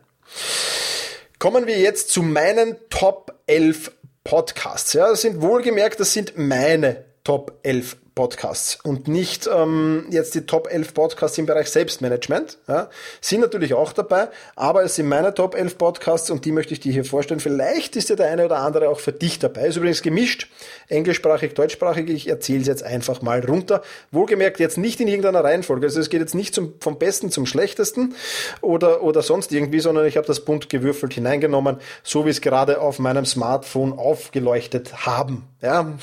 Kommen 1.38 1.68
wir 1.68 1.80
jetzt 1.80 2.10
zu 2.10 2.22
meinen 2.22 2.76
Top 2.90 3.34
11 3.48 3.92
Podcasts. 4.24 4.94
Ja, 4.94 5.10
das 5.10 5.22
sind 5.22 5.42
wohlgemerkt, 5.42 6.00
das 6.00 6.14
sind 6.14 6.38
meine 6.38 7.06
Top 7.24 7.60
11 7.64 7.98
Podcasts 8.20 8.78
und 8.84 9.08
nicht 9.08 9.50
ähm, 9.50 10.06
jetzt 10.10 10.36
die 10.36 10.42
Top 10.42 10.68
11 10.70 10.94
Podcasts 10.94 11.38
im 11.38 11.46
Bereich 11.46 11.70
Selbstmanagement. 11.70 12.58
Ja, 12.68 12.90
sind 13.22 13.40
natürlich 13.40 13.74
auch 13.74 13.94
dabei, 13.94 14.28
aber 14.58 14.84
es 14.84 14.96
sind 14.96 15.08
meine 15.08 15.34
Top 15.34 15.56
11 15.56 15.78
Podcasts 15.78 16.30
und 16.30 16.44
die 16.44 16.52
möchte 16.52 16.74
ich 16.74 16.82
dir 16.82 16.92
hier 16.92 17.06
vorstellen. 17.06 17.40
Vielleicht 17.40 17.96
ist 17.96 18.10
ja 18.10 18.18
der 18.18 18.30
eine 18.30 18.44
oder 18.44 18.58
andere 18.58 18.90
auch 18.90 19.00
für 19.00 19.14
dich 19.14 19.40
dabei. 19.40 19.68
Ist 19.68 19.78
übrigens 19.78 20.02
gemischt, 20.02 20.50
englischsprachig, 20.90 21.54
deutschsprachig. 21.54 22.10
Ich 22.10 22.28
erzähle 22.28 22.60
es 22.60 22.68
jetzt 22.68 22.84
einfach 22.84 23.22
mal 23.22 23.40
runter. 23.40 23.84
Wohlgemerkt 24.12 24.60
jetzt 24.60 24.78
nicht 24.78 25.00
in 25.00 25.08
irgendeiner 25.08 25.42
Reihenfolge. 25.42 25.86
Also 25.86 26.02
es 26.02 26.10
geht 26.10 26.20
jetzt 26.20 26.36
nicht 26.36 26.54
zum, 26.54 26.74
vom 26.82 27.00
Besten 27.00 27.32
zum 27.32 27.46
Schlechtesten 27.46 28.16
oder, 28.60 29.02
oder 29.02 29.22
sonst 29.22 29.54
irgendwie, 29.54 29.80
sondern 29.80 30.06
ich 30.06 30.18
habe 30.18 30.28
das 30.28 30.44
bunt 30.44 30.70
gewürfelt 30.70 31.14
hineingenommen, 31.14 31.78
so 32.04 32.26
wie 32.26 32.32
es 32.32 32.42
gerade 32.42 32.82
auf 32.82 33.00
meinem 33.00 33.26
Smartphone 33.26 33.98
aufgeleuchtet 33.98 35.06
haben. 35.06 35.48
Ja. 35.62 35.94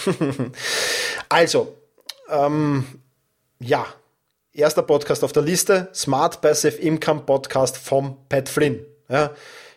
also, 1.29 1.75
ähm, 2.31 2.85
ja, 3.59 3.87
erster 4.53 4.83
Podcast 4.83 5.25
auf 5.25 5.33
der 5.33 5.43
Liste, 5.43 5.89
Smart 5.95 6.41
Passive 6.41 6.77
Income 6.77 7.23
Podcast 7.23 7.77
vom 7.77 8.17
Pat 8.29 8.49
Flynn. 8.49 8.85
Ja, 9.09 9.31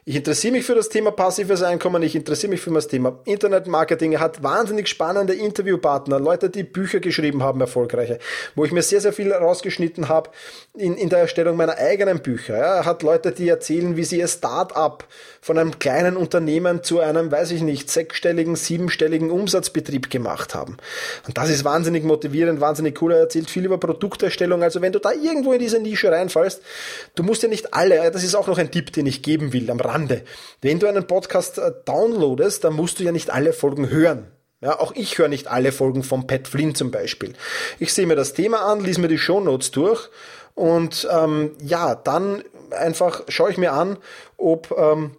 ich 0.09 0.15
interessiere 0.15 0.53
mich 0.53 0.65
für 0.65 0.73
das 0.73 0.89
Thema 0.89 1.11
passives 1.11 1.61
Einkommen, 1.61 2.01
ich 2.01 2.15
interessiere 2.15 2.49
mich 2.49 2.61
für 2.61 2.71
das 2.71 2.87
Thema 2.87 3.19
Internetmarketing. 3.25 4.13
Er 4.13 4.21
hat 4.21 4.41
wahnsinnig 4.41 4.87
spannende 4.87 5.35
Interviewpartner, 5.35 6.19
Leute, 6.19 6.49
die 6.49 6.63
Bücher 6.63 6.99
geschrieben 6.99 7.43
haben, 7.43 7.61
erfolgreiche, 7.61 8.17
wo 8.55 8.65
ich 8.65 8.71
mir 8.71 8.81
sehr, 8.81 9.01
sehr 9.01 9.13
viel 9.13 9.31
rausgeschnitten 9.31 10.09
habe 10.09 10.31
in, 10.75 10.97
in 10.97 11.09
der 11.09 11.19
Erstellung 11.19 11.57
meiner 11.57 11.77
eigenen 11.77 12.23
Bücher. 12.23 12.55
Er 12.55 12.85
hat 12.85 13.03
Leute, 13.03 13.31
die 13.31 13.47
erzählen, 13.49 13.97
wie 13.97 14.03
sie 14.03 14.17
ihr 14.17 14.27
Start-up 14.27 15.05
von 15.41 15.59
einem 15.59 15.77
kleinen 15.77 16.17
Unternehmen 16.17 16.81
zu 16.81 17.01
einem, 17.01 17.31
weiß 17.31 17.51
ich 17.51 17.61
nicht, 17.61 17.91
sechsstelligen, 17.91 18.55
siebenstelligen 18.55 19.29
Umsatzbetrieb 19.29 20.09
gemacht 20.09 20.55
haben. 20.55 20.77
Und 21.27 21.37
das 21.37 21.51
ist 21.51 21.65
wahnsinnig 21.65 22.03
motivierend, 22.03 22.59
wahnsinnig 22.61 22.99
cool. 23.03 23.11
Er 23.11 23.19
erzählt 23.19 23.51
viel 23.51 23.63
über 23.63 23.77
Produkterstellung. 23.77 24.63
Also 24.63 24.81
wenn 24.81 24.91
du 24.91 24.97
da 24.97 25.11
irgendwo 25.11 25.53
in 25.53 25.59
diese 25.59 25.79
Nische 25.79 26.11
reinfallst, 26.11 26.63
du 27.13 27.21
musst 27.21 27.43
ja 27.43 27.47
nicht 27.47 27.75
alle, 27.75 28.09
das 28.09 28.23
ist 28.23 28.33
auch 28.33 28.47
noch 28.47 28.57
ein 28.57 28.71
Tipp, 28.71 28.91
den 28.91 29.05
ich 29.05 29.21
geben 29.21 29.53
will 29.53 29.69
am 29.69 29.79
Rand 29.79 29.98
Rande. 29.99 30.23
Wenn 30.61 30.79
du 30.79 30.87
einen 30.87 31.05
Podcast 31.05 31.57
äh, 31.57 31.71
downloadest, 31.85 32.63
dann 32.63 32.73
musst 32.73 32.99
du 32.99 33.03
ja 33.03 33.11
nicht 33.11 33.29
alle 33.29 33.53
Folgen 33.53 33.89
hören. 33.89 34.31
Ja, 34.61 34.79
auch 34.79 34.93
ich 34.93 35.17
höre 35.17 35.29
nicht 35.29 35.47
alle 35.47 35.71
Folgen 35.71 36.03
von 36.03 36.27
Pat 36.27 36.47
Flynn 36.47 36.75
zum 36.75 36.91
Beispiel. 36.91 37.33
Ich 37.79 37.93
sehe 37.93 38.07
mir 38.07 38.15
das 38.15 38.33
Thema 38.33 38.65
an, 38.65 38.81
lese 38.81 38.99
mir 38.99 39.07
die 39.07 39.17
Show 39.17 39.39
Notes 39.39 39.71
durch 39.71 40.09
und 40.53 41.07
ähm, 41.11 41.51
ja, 41.63 41.95
dann 41.95 42.43
einfach 42.71 43.23
schaue 43.29 43.51
ich 43.51 43.57
mir 43.57 43.71
an, 43.71 43.97
ob 44.37 44.75
ähm, 44.77 45.15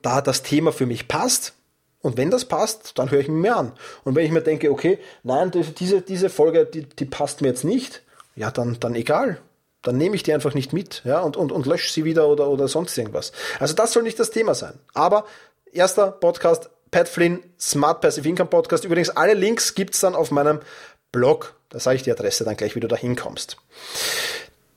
da 0.00 0.22
das 0.22 0.42
Thema 0.42 0.72
für 0.72 0.86
mich 0.86 1.08
passt. 1.08 1.54
Und 2.00 2.16
wenn 2.16 2.30
das 2.30 2.46
passt, 2.46 2.98
dann 2.98 3.10
höre 3.10 3.20
ich 3.20 3.28
mir 3.28 3.36
mehr 3.36 3.56
an. 3.56 3.72
Und 4.04 4.14
wenn 4.14 4.24
ich 4.24 4.30
mir 4.30 4.40
denke, 4.40 4.70
okay, 4.70 4.98
nein, 5.24 5.50
diese, 5.50 6.00
diese 6.00 6.30
Folge, 6.30 6.64
die, 6.64 6.84
die 6.84 7.04
passt 7.04 7.42
mir 7.42 7.48
jetzt 7.48 7.64
nicht, 7.64 8.02
ja, 8.34 8.50
dann, 8.50 8.78
dann 8.80 8.94
egal 8.94 9.40
dann 9.88 9.96
nehme 9.96 10.14
ich 10.16 10.22
die 10.22 10.34
einfach 10.34 10.52
nicht 10.52 10.74
mit 10.74 11.00
ja, 11.04 11.20
und, 11.20 11.36
und, 11.38 11.50
und 11.50 11.64
lösche 11.64 11.90
sie 11.90 12.04
wieder 12.04 12.28
oder, 12.28 12.48
oder 12.48 12.68
sonst 12.68 12.96
irgendwas. 12.98 13.32
Also 13.58 13.74
das 13.74 13.92
soll 13.92 14.02
nicht 14.02 14.20
das 14.20 14.30
Thema 14.30 14.54
sein. 14.54 14.74
Aber 14.92 15.24
erster 15.72 16.10
Podcast, 16.10 16.68
Pat 16.90 17.08
Flynn, 17.08 17.42
Smart 17.58 18.02
Passive 18.02 18.28
Income 18.28 18.50
Podcast. 18.50 18.84
Übrigens, 18.84 19.08
alle 19.08 19.32
Links 19.32 19.74
gibt's 19.74 20.00
dann 20.00 20.14
auf 20.14 20.30
meinem 20.30 20.60
Blog. 21.10 21.54
Da 21.70 21.80
sage 21.80 21.96
ich 21.96 22.02
die 22.02 22.12
Adresse 22.12 22.44
dann 22.44 22.56
gleich, 22.56 22.76
wie 22.76 22.80
du 22.80 22.88
da 22.88 22.96
hinkommst. 22.96 23.56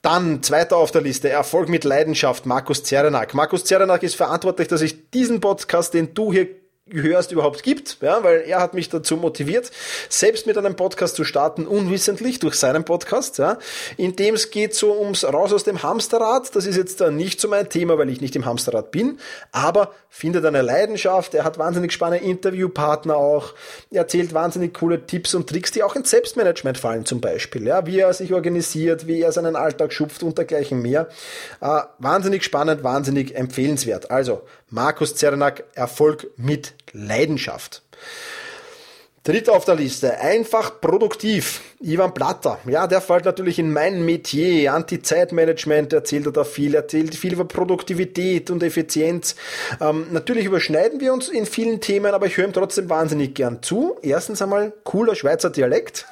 Dann 0.02 0.42
zweiter 0.44 0.78
auf 0.78 0.92
der 0.92 1.02
Liste, 1.02 1.30
Erfolg 1.30 1.68
mit 1.68 1.84
Leidenschaft, 1.84 2.46
Markus 2.46 2.86
Zerenak. 2.86 3.34
Markus 3.34 3.66
Zerenak 3.66 4.02
ist 4.02 4.16
verantwortlich, 4.16 4.70
dass 4.70 4.82
ich 4.82 5.12
diesen 5.12 5.42
Podcast, 5.42 5.94
den 5.94 6.14
du 6.14 6.32
hier 6.32 6.48
hörst, 6.90 7.32
überhaupt 7.32 7.64
gibt, 7.64 7.98
ja, 8.02 8.24
weil 8.24 8.42
er 8.42 8.60
hat 8.60 8.74
mich 8.74 8.90
dazu 8.90 9.16
motiviert, 9.16 9.72
selbst 10.10 10.48
mit 10.48 10.58
einem 10.58 10.76
Podcast 10.76 11.16
zu 11.16 11.24
starten, 11.24 11.68
unwissentlich 11.68 12.40
durch 12.40 12.56
seinen 12.56 12.84
Podcast, 12.86 13.38
ja, 13.38 13.60
in 13.98 14.16
dem 14.16 14.36
es 14.36 14.50
geht 14.50 14.74
so 14.74 15.00
ums 15.00 15.24
Raus 15.24 15.54
aus 15.54 15.64
dem 15.64 15.84
Hamsterrad. 15.84 16.56
Das 16.56 16.66
ist 16.66 16.76
jetzt 16.76 17.00
dann 17.00 17.16
nicht 17.16 17.40
so 17.40 17.48
mein 17.48 17.70
Thema, 17.70 17.98
weil 17.98 18.10
ich 18.10 18.20
nicht 18.20 18.36
im 18.36 18.46
Hamsterrad 18.46 18.92
bin, 18.92 19.20
aber 19.52 19.94
findet 20.10 20.44
eine 20.46 20.62
Leidenschaft. 20.62 21.34
Er 21.34 21.44
hat 21.44 21.58
wahnsinnig 21.58 21.94
spannende 21.94 22.26
Interviewpartner 22.26 23.16
auch. 23.16 23.54
Er 23.92 24.00
erzählt 24.00 24.34
wahnsinnig 24.34 24.74
coole 24.74 25.06
Tipps 25.06 25.34
und 25.36 25.48
Tricks, 25.48 25.72
die 25.72 25.84
auch 25.84 25.96
ins 25.96 26.10
Selbstmanagement 26.10 26.78
fallen 26.78 27.06
zum 27.06 27.22
Beispiel, 27.22 27.68
ja, 27.68 27.86
wie 27.86 28.00
er 28.00 28.14
sich 28.14 28.34
organisiert, 28.34 29.08
wie 29.08 29.22
er 29.22 29.32
seinen 29.32 29.56
Alltag 29.56 29.94
schupft 29.94 30.24
und 30.24 30.38
dergleichen 30.38 30.82
mehr. 30.82 31.08
Äh, 31.62 31.82
wahnsinnig 32.00 32.44
spannend, 32.44 32.84
wahnsinnig 32.84 33.36
empfehlenswert. 33.36 34.12
Also, 34.12 34.42
Markus 34.70 35.16
Zernak, 35.16 35.66
Erfolg 35.76 36.32
mit 36.38 36.74
Leidenschaft. 36.94 37.84
Dritter 39.24 39.54
auf 39.54 39.66
der 39.66 39.76
Liste, 39.76 40.20
einfach 40.20 40.82
produktiv. 40.82 41.62
Ivan 41.84 42.14
Platter. 42.14 42.60
Ja, 42.66 42.86
der 42.86 43.02
fällt 43.02 43.26
natürlich 43.26 43.58
in 43.58 43.74
mein 43.74 44.06
Metier. 44.06 44.72
Anti-Zeitmanagement 44.74 45.92
erzählt 45.94 46.28
er 46.28 46.32
da 46.32 46.44
viel, 46.44 46.76
erzählt 46.76 47.16
viel 47.16 47.34
über 47.34 47.46
Produktivität 47.46 48.52
und 48.52 48.62
Effizienz. 48.62 49.36
Ähm, 49.80 50.06
natürlich 50.12 50.46
überschneiden 50.46 51.00
wir 51.00 51.12
uns 51.12 51.28
in 51.28 51.48
vielen 51.48 51.82
Themen, 51.82 52.14
aber 52.14 52.28
ich 52.28 52.38
höre 52.38 52.46
ihm 52.46 52.54
trotzdem 52.54 52.90
wahnsinnig 52.90 53.34
gern 53.34 53.64
zu. 53.64 53.98
Erstens 54.04 54.44
einmal 54.44 54.74
cooler 54.84 55.16
Schweizer 55.16 55.50
Dialekt. 55.50 56.06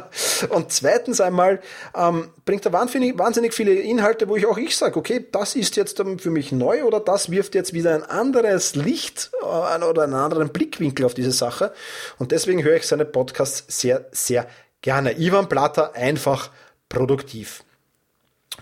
und 0.50 0.70
zweitens 0.70 1.20
einmal 1.20 1.60
ähm, 1.96 2.28
bringt 2.44 2.64
er 2.64 2.72
wahnsinnig, 2.72 3.18
wahnsinnig 3.18 3.52
viele 3.52 3.72
Inhalte, 3.72 4.28
wo 4.28 4.36
ich 4.36 4.46
auch 4.46 4.58
ich 4.58 4.76
sage, 4.76 4.96
okay, 4.96 5.26
das 5.32 5.56
ist 5.56 5.74
jetzt 5.74 6.00
für 6.18 6.30
mich 6.30 6.52
neu 6.52 6.84
oder 6.84 7.00
das 7.00 7.30
wirft 7.32 7.56
jetzt 7.56 7.72
wieder 7.72 7.96
ein 7.96 8.04
anderes 8.04 8.76
Licht 8.76 9.32
äh, 9.42 9.84
oder 9.84 10.04
einen 10.04 10.14
anderen 10.14 10.50
Blickwinkel 10.50 11.04
auf 11.04 11.14
diese 11.14 11.32
Sache. 11.32 11.72
Und 12.18 12.30
deswegen 12.30 12.55
deswegen 12.56 12.68
höre 12.68 12.76
ich 12.76 12.86
seine 12.86 13.04
Podcasts 13.04 13.64
sehr, 13.80 14.06
sehr 14.12 14.46
gerne. 14.80 15.18
Ivan 15.18 15.48
Platter 15.48 15.94
einfach 15.94 16.50
produktiv. 16.88 17.64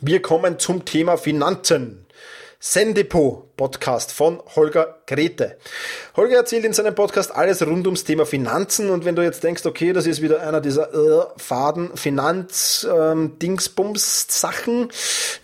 Wir 0.01 0.21
kommen 0.21 0.59
zum 0.59 0.85
Thema 0.85 1.17
Finanzen. 1.17 2.07
Sendepot 2.59 3.54
Podcast 3.57 4.13
von 4.13 4.43
Holger 4.57 4.99
Grete. 5.07 5.57
Holger 6.17 6.37
erzählt 6.37 6.65
in 6.65 6.73
seinem 6.73 6.95
Podcast 6.95 7.35
alles 7.35 7.65
rund 7.65 7.87
ums 7.87 8.05
Thema 8.05 8.27
Finanzen 8.27 8.91
und 8.91 9.05
wenn 9.05 9.15
du 9.15 9.23
jetzt 9.23 9.45
denkst, 9.45 9.65
okay, 9.67 9.93
das 9.93 10.07
ist 10.07 10.23
wieder 10.23 10.41
einer 10.41 10.61
dieser 10.61 10.93
äh, 10.93 11.27
Faden 11.37 11.97
Finanz 11.97 12.87
ähm. 12.91 13.39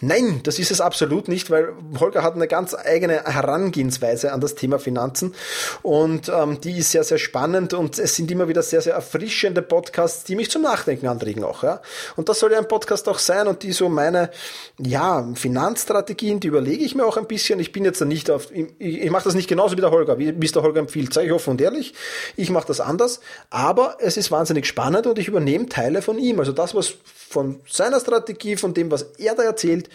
Nein, 0.01 0.41
das 0.43 0.59
ist 0.59 0.71
es 0.71 0.81
absolut 0.81 1.29
nicht, 1.29 1.51
weil 1.51 1.73
Holger 1.99 2.23
hat 2.23 2.35
eine 2.35 2.49
ganz 2.49 2.75
eigene 2.75 3.25
Herangehensweise 3.25 4.33
an 4.33 4.41
das 4.41 4.55
Thema 4.55 4.79
Finanzen 4.79 5.35
und 5.83 6.29
ähm, 6.29 6.61
die 6.61 6.79
ist 6.79 6.91
sehr 6.91 7.05
sehr 7.05 7.19
spannend 7.19 7.75
und 7.75 7.99
es 7.99 8.17
sind 8.17 8.31
immer 8.31 8.49
wieder 8.49 8.63
sehr 8.63 8.81
sehr 8.81 8.95
erfrischende 8.95 9.63
Podcasts, 9.63 10.25
die 10.25 10.37
mich 10.37 10.51
zum 10.51 10.63
Nachdenken 10.63 11.07
anregen 11.07 11.45
auch, 11.45 11.63
ja. 11.63 11.81
Und 12.17 12.29
das 12.29 12.41
soll 12.41 12.53
ja 12.53 12.59
ein 12.59 12.69
Podcast 12.69 13.09
auch 13.09 13.19
sein 13.19 13.47
und 13.47 13.63
die 13.63 13.73
so 13.73 13.89
meine 13.89 14.31
ja, 14.79 15.29
Finanzstrategien, 15.35 16.41
die 16.41 16.49
überlege 16.49 16.85
ich 16.85 16.95
mir 16.95 17.05
auch 17.05 17.17
ein 17.17 17.27
bisschen. 17.27 17.61
Ich 17.61 17.73
bin 17.73 17.85
jetzt 17.85 18.00
da 18.01 18.05
nicht 18.05 18.31
auf, 18.31 18.51
ich, 18.53 18.69
ich 18.79 19.11
mache 19.11 19.25
das 19.25 19.35
nicht 19.35 19.49
genauso 19.49 19.77
wie 19.77 19.81
der 19.81 19.91
Holger, 19.91 20.19
wie, 20.19 20.41
wie 20.41 20.47
es 20.47 20.53
der 20.53 20.63
Holger 20.63 20.81
empfiehlt, 20.81 21.13
sage 21.13 21.27
ich 21.27 21.33
offen 21.33 21.51
und 21.51 21.61
ehrlich. 21.61 21.95
Ich 22.37 22.51
mache 22.51 22.67
das 22.67 22.81
anders, 22.81 23.21
aber 23.51 23.97
es 24.01 24.17
ist 24.17 24.31
wahnsinnig 24.31 24.67
spannend 24.67 25.07
und 25.07 25.19
ich 25.19 25.29
übernehme 25.29 25.67
Teile 25.67 26.03
von 26.03 26.19
ihm. 26.19 26.41
Also 26.41 26.53
das, 26.53 26.75
was 26.75 26.95
von 27.31 27.61
seiner 27.69 28.01
Strategie, 28.01 28.57
von 28.57 28.75
dem, 28.75 28.91
was 28.91 29.03
er 29.19 29.37
da 29.37 29.45
erzählt, 29.45 29.89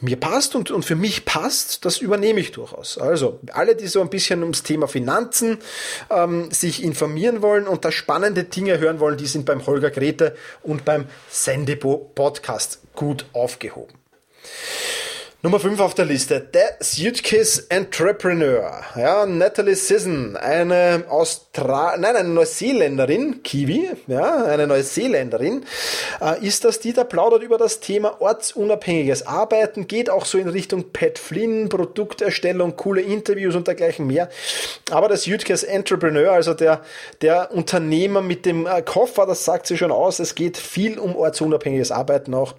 mir 0.00 0.16
passt 0.16 0.56
und, 0.56 0.70
und 0.72 0.84
für 0.84 0.96
mich 0.96 1.24
passt, 1.24 1.84
das 1.84 1.98
übernehme 1.98 2.40
ich 2.40 2.50
durchaus. 2.50 2.98
Also 2.98 3.38
alle, 3.52 3.76
die 3.76 3.86
so 3.86 4.00
ein 4.00 4.10
bisschen 4.10 4.42
ums 4.42 4.64
Thema 4.64 4.88
Finanzen 4.88 5.58
ähm, 6.10 6.50
sich 6.50 6.82
informieren 6.82 7.42
wollen 7.42 7.68
und 7.68 7.84
da 7.84 7.92
spannende 7.92 8.44
Dinge 8.44 8.78
hören 8.78 8.98
wollen, 8.98 9.16
die 9.16 9.26
sind 9.26 9.44
beim 9.44 9.66
Holger 9.66 9.90
Grete 9.90 10.34
und 10.62 10.84
beim 10.84 11.06
Sendebo 11.30 12.10
Podcast 12.14 12.80
gut 12.94 13.26
aufgehoben. 13.32 13.94
Nummer 15.40 15.60
5 15.60 15.78
auf 15.78 15.94
der 15.94 16.04
Liste, 16.04 16.48
The 16.52 16.84
Suitcase 16.84 17.66
Entrepreneur. 17.68 18.82
Ja, 18.96 19.24
Natalie 19.24 19.76
Sisson, 19.76 20.36
eine 20.36 21.04
Austra 21.08 21.96
nein, 21.96 22.16
eine 22.16 22.28
Neuseeländerin, 22.30 23.44
Kiwi, 23.44 23.88
ja, 24.08 24.46
eine 24.46 24.66
Neuseeländerin, 24.66 25.64
äh, 26.20 26.44
ist 26.44 26.64
das, 26.64 26.80
die 26.80 26.92
da 26.92 27.04
plaudert 27.04 27.44
über 27.44 27.56
das 27.56 27.78
Thema 27.78 28.20
ortsunabhängiges 28.20 29.28
Arbeiten, 29.28 29.86
geht 29.86 30.10
auch 30.10 30.24
so 30.24 30.38
in 30.38 30.48
Richtung 30.48 30.92
Pat 30.92 31.20
Flynn, 31.20 31.68
Produkterstellung, 31.68 32.74
coole 32.74 33.02
Interviews 33.02 33.54
und 33.54 33.68
dergleichen 33.68 34.08
mehr. 34.08 34.30
Aber 34.90 35.06
der 35.06 35.18
Suitcase 35.18 35.68
Entrepreneur, 35.68 36.32
also 36.32 36.52
der, 36.52 36.82
der 37.22 37.52
Unternehmer 37.52 38.22
mit 38.22 38.44
dem 38.44 38.66
äh, 38.66 38.82
Koffer, 38.82 39.24
das 39.24 39.44
sagt 39.44 39.68
sie 39.68 39.78
schon 39.78 39.92
aus, 39.92 40.18
es 40.18 40.34
geht 40.34 40.56
viel 40.56 40.98
um 40.98 41.14
ortsunabhängiges 41.14 41.92
Arbeiten 41.92 42.34
auch. 42.34 42.54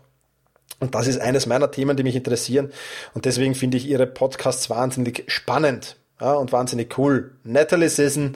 Und 0.79 0.95
das 0.95 1.07
ist 1.07 1.19
eines 1.19 1.45
meiner 1.45 1.71
Themen, 1.71 1.97
die 1.97 2.03
mich 2.03 2.15
interessieren. 2.15 2.71
Und 3.13 3.25
deswegen 3.25 3.55
finde 3.55 3.77
ich 3.77 3.87
ihre 3.87 4.07
Podcasts 4.07 4.69
wahnsinnig 4.69 5.25
spannend 5.27 5.97
ja, 6.21 6.33
und 6.33 6.51
wahnsinnig 6.51 6.97
cool. 6.97 7.31
Natalie 7.43 7.89
Sisson, 7.89 8.35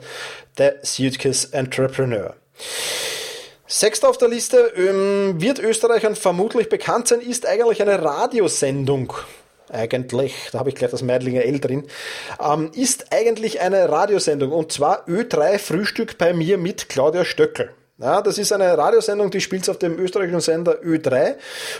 The 0.58 0.70
Suitcase 0.82 1.48
Entrepreneur. 1.52 2.34
Sechster 3.66 4.08
auf 4.10 4.18
der 4.18 4.28
Liste 4.28 4.72
ähm, 4.76 5.40
wird 5.40 5.58
Österreichern 5.58 6.16
vermutlich 6.16 6.68
bekannt 6.68 7.08
sein, 7.08 7.20
ist 7.20 7.46
eigentlich 7.46 7.80
eine 7.80 8.02
Radiosendung. 8.02 9.14
Eigentlich, 9.70 10.34
da 10.52 10.58
habe 10.58 10.68
ich 10.68 10.74
gleich 10.74 10.90
das 10.90 11.02
Meidlinger 11.02 11.42
L 11.42 11.58
drin, 11.58 11.88
ähm, 12.38 12.70
ist 12.74 13.12
eigentlich 13.12 13.60
eine 13.60 13.88
Radiosendung 13.88 14.52
und 14.52 14.70
zwar 14.70 15.08
Ö3 15.08 15.58
Frühstück 15.58 16.18
bei 16.18 16.34
mir 16.34 16.58
mit 16.58 16.90
Claudia 16.90 17.24
Stöckel. 17.24 17.70
Ja, 17.98 18.22
das 18.22 18.38
ist 18.38 18.52
eine 18.52 18.76
Radiosendung, 18.76 19.30
die 19.30 19.40
spielt 19.40 19.68
auf 19.70 19.78
dem 19.78 19.98
österreichischen 19.98 20.40
Sender 20.40 20.80
Ö3 20.82 21.36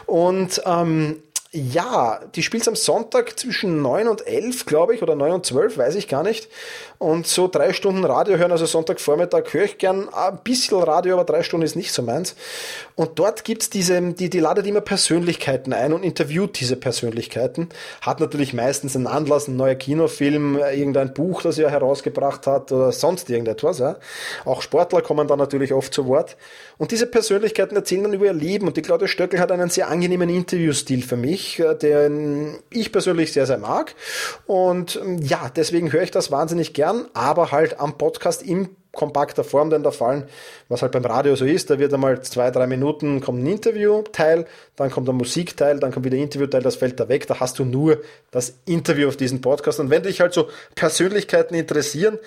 und 0.07 0.63
ähm, 0.65 1.23
ja, 1.55 2.21
die 2.35 2.43
spielt 2.43 2.67
am 2.67 2.75
Sonntag 2.75 3.39
zwischen 3.39 3.81
9 3.81 4.09
und 4.09 4.27
11, 4.27 4.67
glaube 4.67 4.95
ich, 4.95 5.03
oder 5.03 5.15
9 5.15 5.31
und 5.33 5.47
12, 5.47 5.79
weiß 5.79 5.95
ich 5.95 6.09
gar 6.09 6.25
nicht. 6.25 6.49
Und 6.99 7.29
so 7.29 7.49
drei 7.49 7.73
Stunden 7.73 8.05
Radio 8.05 8.37
hören, 8.39 8.51
also 8.51 8.67
Sonntagvormittag 8.67 9.53
höre 9.53 9.65
ich 9.65 9.79
gern 9.79 10.09
ein 10.09 10.39
bisschen 10.43 10.83
Radio, 10.83 11.15
aber 11.15 11.25
drei 11.25 11.43
Stunden 11.43 11.65
ist 11.65 11.77
nicht 11.77 11.93
so 11.93 12.03
meins. 12.03 12.35
Und 12.97 13.19
dort 13.19 13.45
gibt's 13.45 13.71
diese, 13.71 14.01
die, 14.01 14.31
die 14.31 14.41
ladet 14.41 14.67
immer 14.67 14.81
Persönlichkeiten 14.81 15.73
ein 15.73 15.93
und 15.93 16.03
interviewt 16.03 16.59
diese 16.59 16.77
Persönlichkeiten. 16.77 17.69
Hat 18.01 18.21
natürlich 18.21 18.53
meistens 18.53 18.97
einen 18.97 19.07
Anlass, 19.07 19.47
ein 19.47 19.57
neuer 19.57 19.75
Kinofilm, 19.75 20.57
irgendein 20.57 21.15
Buch, 21.15 21.43
das 21.43 21.59
er 21.59 21.71
herausgebracht 21.71 22.47
hat 22.47 22.73
oder 22.73 22.91
sonst 22.91 23.31
irgendetwas. 23.31 23.79
Ja. 23.79 23.97
Auch 24.45 24.63
Sportler 24.63 25.03
kommen 25.03 25.29
da 25.29 25.37
natürlich 25.37 25.73
oft 25.73 25.93
zu 25.93 26.07
Wort. 26.07 26.37
Und 26.79 26.91
diese 26.91 27.07
Persönlichkeiten 27.07 27.77
erzählen 27.77 28.05
dann 28.05 28.15
über 28.15 28.27
ihr 28.27 28.33
Leben. 28.33 28.67
Und 28.67 28.77
die 28.77 28.83
Claudia 28.83 29.09
Stöckel 29.09 29.41
hat 29.41 29.53
einen 29.53 29.71
sehr 29.71 29.89
angenehmen 29.89 30.29
Interviewstil 30.29 31.03
für 31.03 31.17
mich, 31.17 31.44
äh, 31.61 31.75
den 31.77 32.59
ich 32.71 32.93
persönlich 32.93 33.33
sehr, 33.33 33.47
sehr 33.47 33.59
mag. 33.59 33.95
Und 34.47 34.97
ähm, 34.97 35.19
ja, 35.19 35.51
deswegen 35.55 35.93
höre 35.93 36.03
ich 36.03 36.11
das 36.11 36.31
wahnsinnig 36.31 36.73
gern 36.73 37.07
aber 37.15 37.53
halt 37.53 37.81
am 37.81 37.97
Podcast 37.97 38.43
in 38.43 38.69
kompakter 38.95 39.45
Form 39.45 39.71
denn 39.71 39.83
da 39.83 39.91
fallen, 39.91 40.25
was 40.69 40.83
halt 40.83 40.93
beim 40.93 41.05
Radio 41.05 41.37
so 41.37 41.45
ist. 41.45 41.69
Da 41.69 41.79
wird 41.79 41.93
einmal 41.93 42.23
zwei, 42.23 42.51
drei 42.51 42.67
Minuten 42.67 43.21
kommt 43.21 43.43
ein 43.43 43.47
Interviewteil, 43.47 44.47
dann 44.77 44.91
kommt 44.91 45.09
ein 45.09 45.17
Musikteil, 45.17 45.79
dann 45.79 45.93
kommt 45.93 46.07
wieder 46.07 46.17
ein 46.17 46.23
Interviewteil, 46.23 46.63
das 46.63 46.77
fällt 46.77 46.99
da 46.99 47.09
weg. 47.09 47.27
Da 47.27 47.41
hast 47.41 47.59
du 47.59 47.65
nur 47.65 48.01
das 48.31 48.55
Interview 48.65 49.09
auf 49.09 49.17
diesem 49.17 49.41
Podcast. 49.41 49.81
Und 49.81 49.91
wenn 49.91 50.05
dich 50.05 50.21
halt 50.21 50.33
so 50.33 50.49
Persönlichkeiten 50.75 51.55
interessieren, 51.55 52.19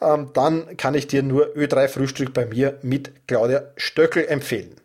ähm, 0.00 0.30
dann 0.32 0.76
kann 0.76 0.94
ich 0.94 1.06
dir 1.06 1.22
nur 1.22 1.54
Ö3 1.54 1.88
Frühstück 1.88 2.32
bei 2.32 2.46
mir 2.46 2.78
mit 2.82 3.12
Claudia 3.26 3.64
Stöckel 3.76 4.26
empfehlen. 4.26 4.76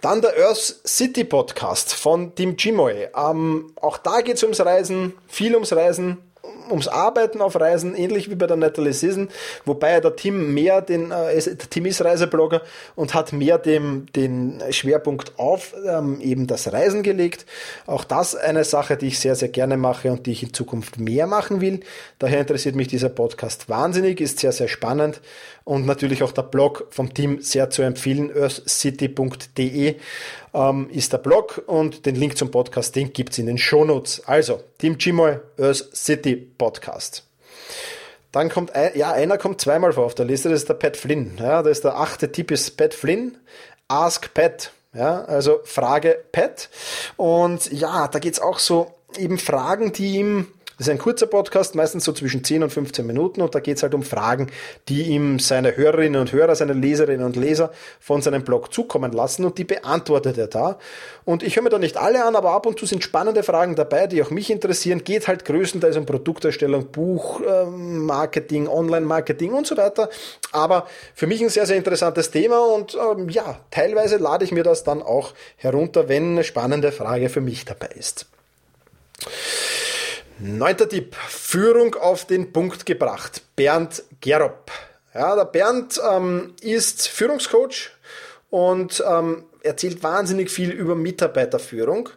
Dann 0.00 0.20
der 0.20 0.36
Earth 0.38 0.80
City 0.86 1.24
Podcast 1.24 1.94
von 1.94 2.34
Tim 2.34 2.56
Chimoy. 2.56 3.08
Ähm, 3.16 3.72
auch 3.76 3.96
da 3.96 4.20
geht 4.20 4.36
es 4.36 4.42
ums 4.42 4.60
Reisen, 4.60 5.14
viel 5.26 5.54
ums 5.54 5.72
Reisen, 5.72 6.18
ums 6.70 6.88
Arbeiten 6.88 7.40
auf 7.40 7.58
Reisen, 7.58 7.94
ähnlich 7.94 8.30
wie 8.30 8.34
bei 8.34 8.46
der 8.46 8.56
Natalie 8.56 8.92
Season, 8.92 9.28
wobei 9.64 10.00
der 10.00 10.16
Tim 10.16 10.54
mehr 10.54 10.82
den, 10.82 11.10
äh, 11.10 11.40
der 11.40 11.70
Tim 11.70 11.86
ist 11.86 12.04
Reiseblogger 12.04 12.62
und 12.94 13.14
hat 13.14 13.32
mehr 13.32 13.58
dem, 13.58 14.06
den 14.14 14.62
Schwerpunkt 14.70 15.38
auf 15.38 15.74
ähm, 15.86 16.20
eben 16.20 16.46
das 16.46 16.72
Reisen 16.72 17.02
gelegt. 17.02 17.46
Auch 17.86 18.04
das 18.04 18.34
eine 18.34 18.64
Sache, 18.64 18.96
die 18.96 19.08
ich 19.08 19.18
sehr, 19.18 19.34
sehr 19.34 19.48
gerne 19.48 19.76
mache 19.76 20.10
und 20.10 20.26
die 20.26 20.32
ich 20.32 20.42
in 20.42 20.52
Zukunft 20.52 20.98
mehr 20.98 21.26
machen 21.26 21.60
will. 21.60 21.80
Daher 22.18 22.40
interessiert 22.40 22.74
mich 22.74 22.88
dieser 22.88 23.08
Podcast 23.08 23.68
wahnsinnig, 23.68 24.20
ist 24.20 24.38
sehr, 24.38 24.52
sehr 24.52 24.68
spannend 24.68 25.20
und 25.64 25.84
natürlich 25.84 26.22
auch 26.22 26.32
der 26.32 26.42
Blog 26.42 26.86
vom 26.90 27.12
Team 27.12 27.40
sehr 27.40 27.70
zu 27.70 27.82
empfehlen, 27.82 28.30
earthcity.de 28.30 29.96
ähm, 30.56 30.88
ist 30.90 31.12
der 31.12 31.18
Blog 31.18 31.62
und 31.66 32.06
den 32.06 32.16
Link 32.16 32.38
zum 32.38 32.50
Podcast, 32.50 32.96
den 32.96 33.12
gibt's 33.12 33.38
in 33.38 33.46
den 33.46 33.58
Shownotes. 33.58 34.22
Also, 34.26 34.60
Team 34.78 34.98
Chimoy, 34.98 35.38
Earth 35.58 35.94
City 35.94 36.34
Podcast. 36.34 37.24
Dann 38.32 38.48
kommt, 38.48 38.74
ein, 38.74 38.90
ja, 38.94 39.12
einer 39.12 39.38
kommt 39.38 39.60
zweimal 39.60 39.92
vor 39.92 40.06
auf 40.06 40.14
der 40.14 40.24
Liste, 40.24 40.48
das 40.48 40.60
ist 40.60 40.68
der 40.68 40.74
Pat 40.74 40.96
Flynn. 40.96 41.36
Ja, 41.38 41.62
das 41.62 41.78
ist 41.78 41.84
der 41.84 41.96
achte 41.96 42.32
Tipp 42.32 42.50
ist 42.50 42.76
Pat 42.76 42.94
Flynn. 42.94 43.36
Ask 43.88 44.32
Pat. 44.34 44.72
Ja, 44.94 45.24
also 45.24 45.60
Frage 45.64 46.18
Pat. 46.32 46.70
Und 47.16 47.70
ja, 47.70 48.08
da 48.08 48.18
geht's 48.18 48.40
auch 48.40 48.58
so 48.58 48.94
eben 49.18 49.38
Fragen, 49.38 49.92
die 49.92 50.16
ihm 50.16 50.48
das 50.78 50.88
ist 50.88 50.90
ein 50.90 50.98
kurzer 50.98 51.26
Podcast, 51.26 51.74
meistens 51.74 52.04
so 52.04 52.12
zwischen 52.12 52.44
10 52.44 52.62
und 52.62 52.70
15 52.70 53.06
Minuten 53.06 53.40
und 53.40 53.54
da 53.54 53.60
geht 53.60 53.78
es 53.78 53.82
halt 53.82 53.94
um 53.94 54.02
Fragen, 54.02 54.48
die 54.88 55.04
ihm 55.04 55.38
seine 55.38 55.74
Hörerinnen 55.74 56.20
und 56.20 56.32
Hörer, 56.32 56.54
seine 56.54 56.74
Leserinnen 56.74 57.24
und 57.24 57.34
Leser 57.34 57.70
von 57.98 58.20
seinem 58.20 58.44
Blog 58.44 58.74
zukommen 58.74 59.12
lassen 59.12 59.46
und 59.46 59.56
die 59.56 59.64
beantwortet 59.64 60.36
er 60.36 60.48
da. 60.48 60.78
Und 61.24 61.42
ich 61.42 61.56
höre 61.56 61.62
mir 61.62 61.70
da 61.70 61.78
nicht 61.78 61.96
alle 61.96 62.22
an, 62.24 62.36
aber 62.36 62.50
ab 62.50 62.66
und 62.66 62.78
zu 62.78 62.84
sind 62.84 63.02
spannende 63.02 63.42
Fragen 63.42 63.74
dabei, 63.74 64.06
die 64.06 64.22
auch 64.22 64.30
mich 64.30 64.50
interessieren. 64.50 65.02
Geht 65.02 65.28
halt 65.28 65.46
größtenteils 65.46 65.96
um 65.96 66.04
Produkterstellung, 66.04 66.92
Buchmarketing, 66.92 68.68
Online-Marketing 68.68 69.54
und 69.54 69.66
so 69.66 69.78
weiter. 69.78 70.10
Aber 70.52 70.86
für 71.14 71.26
mich 71.26 71.40
ein 71.40 71.48
sehr, 71.48 71.64
sehr 71.64 71.76
interessantes 71.76 72.30
Thema 72.30 72.58
und 72.58 72.96
ähm, 72.96 73.30
ja, 73.30 73.60
teilweise 73.70 74.18
lade 74.18 74.44
ich 74.44 74.52
mir 74.52 74.62
das 74.62 74.84
dann 74.84 75.00
auch 75.00 75.32
herunter, 75.56 76.10
wenn 76.10 76.32
eine 76.32 76.44
spannende 76.44 76.92
Frage 76.92 77.30
für 77.30 77.40
mich 77.40 77.64
dabei 77.64 77.88
ist. 77.94 78.26
Neunter 80.46 80.88
Tipp. 80.88 81.16
Führung 81.16 81.96
auf 81.96 82.24
den 82.24 82.52
Punkt 82.52 82.86
gebracht. 82.86 83.42
Bernd 83.56 84.04
Gerob. 84.20 84.70
Ja, 85.12 85.34
der 85.34 85.44
Bernd 85.46 86.00
ähm, 86.08 86.54
ist 86.60 87.08
Führungscoach 87.08 87.90
und 88.50 89.02
ähm, 89.04 89.44
erzählt 89.62 90.04
wahnsinnig 90.04 90.50
viel 90.50 90.70
über 90.70 90.94
Mitarbeiterführung. 90.94 92.10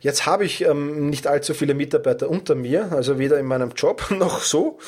Jetzt 0.00 0.24
habe 0.24 0.46
ich 0.46 0.64
ähm, 0.64 1.10
nicht 1.10 1.26
allzu 1.26 1.52
viele 1.52 1.74
Mitarbeiter 1.74 2.30
unter 2.30 2.54
mir, 2.54 2.90
also 2.92 3.18
weder 3.18 3.38
in 3.38 3.44
meinem 3.44 3.72
Job 3.76 4.06
noch 4.10 4.42
so, 4.42 4.78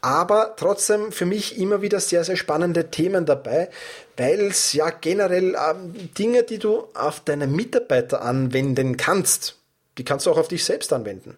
aber 0.00 0.54
trotzdem 0.56 1.10
für 1.10 1.26
mich 1.26 1.58
immer 1.58 1.82
wieder 1.82 1.98
sehr, 1.98 2.22
sehr 2.22 2.36
spannende 2.36 2.92
Themen 2.92 3.26
dabei, 3.26 3.70
weil 4.16 4.42
es 4.42 4.72
ja 4.72 4.90
generell 4.90 5.56
ähm, 5.56 6.14
Dinge, 6.16 6.44
die 6.44 6.58
du 6.58 6.84
auf 6.94 7.20
deine 7.24 7.48
Mitarbeiter 7.48 8.22
anwenden 8.22 8.96
kannst, 8.96 9.59
die 9.98 10.04
kannst 10.04 10.26
du 10.26 10.30
auch 10.30 10.38
auf 10.38 10.48
dich 10.48 10.64
selbst 10.64 10.92
anwenden. 10.92 11.36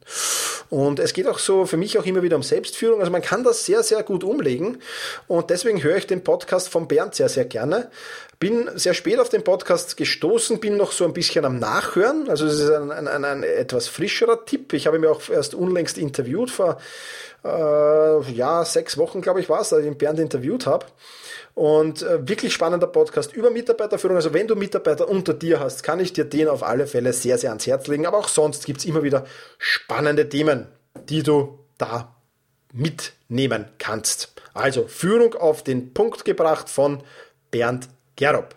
Und 0.68 1.00
es 1.00 1.12
geht 1.12 1.26
auch 1.26 1.38
so 1.38 1.66
für 1.66 1.76
mich 1.76 1.99
auch 1.99 2.06
immer 2.06 2.23
wieder 2.23 2.37
um 2.37 2.42
Selbstführung. 2.42 3.00
Also 3.00 3.12
man 3.12 3.23
kann 3.23 3.44
das 3.44 3.64
sehr, 3.66 3.82
sehr 3.82 4.02
gut 4.02 4.25
umlegen. 4.25 4.78
Und 5.26 5.50
deswegen 5.50 5.82
höre 5.82 5.97
ich 5.97 6.06
den 6.06 6.25
Podcast 6.25 6.68
von 6.68 6.88
Bernd 6.88 7.14
sehr, 7.14 7.28
sehr 7.28 7.44
gerne. 7.44 7.90
Bin 8.38 8.71
sehr 8.75 8.94
spät 8.94 9.18
auf 9.18 9.28
den 9.28 9.44
Podcast 9.44 9.97
gestoßen, 9.97 10.61
bin 10.61 10.76
noch 10.76 10.92
so 10.92 11.04
ein 11.04 11.12
bisschen 11.12 11.44
am 11.44 11.59
Nachhören. 11.59 12.28
Also 12.28 12.47
es 12.47 12.61
ist 12.61 12.71
ein, 12.71 12.90
ein, 12.90 13.06
ein, 13.06 13.25
ein 13.25 13.42
etwas 13.42 13.88
frischerer 13.88 14.44
Tipp. 14.44 14.73
Ich 14.73 14.87
habe 14.87 14.97
ihn 14.97 15.06
auch 15.06 15.28
erst 15.28 15.54
unlängst 15.54 15.99
interviewt, 15.99 16.50
vor 16.50 16.78
äh, 17.44 18.32
ja, 18.32 18.64
sechs 18.64 18.97
Wochen, 18.99 19.21
glaube 19.21 19.40
ich, 19.40 19.49
war 19.49 19.61
es, 19.61 19.73
als 19.73 19.82
ich 19.85 19.90
den 19.90 19.99
Bernd 19.99 20.18
interviewt 20.18 20.66
habe. 20.66 20.87
Und 21.54 22.02
äh, 22.02 22.26
wirklich 22.26 22.54
spannender 22.54 22.87
Podcast 22.87 23.35
über 23.35 23.50
Mitarbeiterführung. 23.50 24.16
Also 24.16 24.32
wenn 24.32 24.47
du 24.47 24.56
Mitarbeiter 24.56 25.09
unter 25.09 25.35
dir 25.35 25.61
hast, 25.61 25.82
kann 25.82 26.00
ich 26.00 26.12
dir 26.12 26.25
den 26.25 26.49
auf 26.49 26.62
alle 26.62 26.87
Fälle 26.87 27.12
sehr, 27.12 27.37
sehr 27.37 27.50
ans 27.50 27.66
Herz 27.66 27.87
legen. 27.88 28.06
Aber 28.06 28.18
auch 28.18 28.28
sonst 28.28 28.64
gibt's 28.64 28.85
immer 28.85 29.02
wieder 29.02 29.26
spannende 29.59 30.28
Themen, 30.28 30.66
die 31.09 31.23
du 31.23 31.59
da 31.76 32.14
mitnehmen 32.73 33.66
kannst. 33.78 34.32
Also 34.54 34.87
Führung 34.87 35.35
auf 35.35 35.62
den 35.62 35.92
Punkt 35.92 36.25
gebracht 36.25 36.68
von 36.68 37.02
Bernd 37.50 37.88
Gerob. 38.16 38.54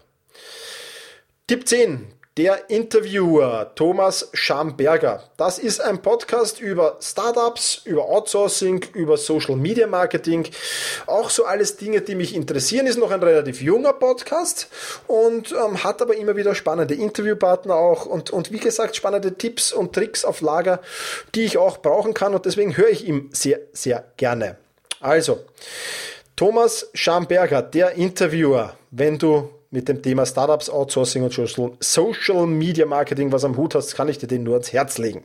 Tipp 1.47 1.67
10. 1.67 2.07
Der 2.37 2.69
Interviewer 2.69 3.71
Thomas 3.75 4.29
Schamberger. 4.33 5.23
Das 5.37 5.57
ist 5.57 5.79
ein 5.79 6.01
Podcast 6.01 6.59
über 6.59 6.97
Startups, 6.99 7.83
über 7.85 8.09
Outsourcing, 8.09 8.83
über 8.93 9.15
Social 9.15 9.55
Media 9.55 9.87
Marketing. 9.87 10.45
Auch 11.07 11.29
so 11.29 11.45
alles 11.45 11.77
Dinge, 11.77 12.01
die 12.01 12.13
mich 12.13 12.35
interessieren. 12.35 12.87
Ist 12.87 12.99
noch 12.99 13.11
ein 13.11 13.23
relativ 13.23 13.61
junger 13.61 13.93
Podcast 13.93 14.67
und 15.07 15.53
ähm, 15.53 15.81
hat 15.85 16.01
aber 16.01 16.17
immer 16.17 16.35
wieder 16.35 16.55
spannende 16.55 16.95
Interviewpartner 16.95 17.73
auch 17.73 18.05
und, 18.05 18.31
und 18.31 18.51
wie 18.51 18.59
gesagt 18.59 18.97
spannende 18.97 19.35
Tipps 19.35 19.71
und 19.71 19.93
Tricks 19.93 20.25
auf 20.25 20.41
Lager, 20.41 20.81
die 21.35 21.45
ich 21.45 21.57
auch 21.57 21.77
brauchen 21.77 22.13
kann 22.13 22.35
und 22.35 22.45
deswegen 22.45 22.75
höre 22.75 22.89
ich 22.89 23.07
ihm 23.07 23.29
sehr, 23.31 23.61
sehr 23.71 24.03
gerne. 24.17 24.57
Also, 24.99 25.39
Thomas 26.35 26.89
Schamberger, 26.93 27.61
der 27.61 27.93
Interviewer, 27.93 28.75
wenn 28.91 29.17
du 29.17 29.54
mit 29.75 29.89
dem 29.89 30.01
Thema 30.01 30.25
Startups, 30.25 30.69
Outsourcing 30.69 31.23
und 31.23 31.77
Social 31.81 32.47
Media 32.47 32.85
Marketing 32.85 33.31
was 33.31 33.43
am 33.43 33.57
Hut 33.57 33.75
hast, 33.75 33.95
kann 33.95 34.07
ich 34.07 34.17
dir 34.17 34.27
den 34.27 34.43
nur 34.43 34.55
ans 34.55 34.73
Herz 34.73 34.97
legen. 34.97 35.23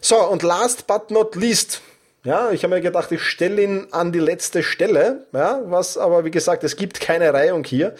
So, 0.00 0.16
und 0.16 0.42
last 0.42 0.86
but 0.86 1.10
not 1.10 1.36
least, 1.36 1.80
ja, 2.24 2.50
ich 2.50 2.64
habe 2.64 2.74
mir 2.74 2.80
gedacht, 2.80 3.12
ich 3.12 3.22
stelle 3.22 3.62
ihn 3.62 3.86
an 3.92 4.12
die 4.12 4.18
letzte 4.18 4.62
Stelle, 4.62 5.26
ja, 5.32 5.62
was 5.66 5.96
aber 5.96 6.24
wie 6.24 6.30
gesagt, 6.30 6.64
es 6.64 6.76
gibt 6.76 7.00
keine 7.00 7.32
Reihung 7.32 7.64
hier. 7.64 7.94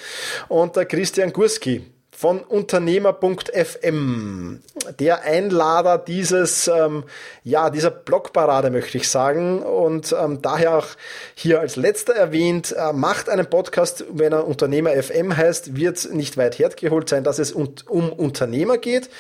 Und 0.49 0.76
der 0.76 0.87
Christian 0.87 1.33
Gurski, 1.33 1.87
von 2.19 2.41
Unternehmer.fm. 2.41 4.61
Der 4.99 5.23
Einlader 5.23 5.99
dieses, 5.99 6.67
ähm, 6.67 7.05
ja, 7.45 7.71
dieser 7.71 7.93
Blogparade 7.93 8.71
möchte 8.71 8.99
ich 8.99 9.09
sagen 9.09 9.63
und 9.63 10.13
ähm, 10.21 10.43
daher 10.43 10.79
auch 10.79 10.87
hier 11.37 11.61
als 11.61 11.77
letzter 11.77 12.17
erwähnt, 12.17 12.75
äh, 12.77 12.93
macht 12.93 13.29
einen 13.29 13.47
Podcast, 13.47 14.05
wenn 14.11 14.33
er 14.33 14.49
Unternehmer 14.49 15.01
FM 15.01 15.37
heißt, 15.37 15.77
wird 15.77 16.13
nicht 16.13 16.37
weit 16.37 16.59
hergeholt 16.59 17.09
sein, 17.09 17.23
dass 17.23 17.39
es 17.39 17.53
um, 17.53 17.69
um 17.87 18.13
Unternehmer 18.13 18.79
geht 18.79 19.11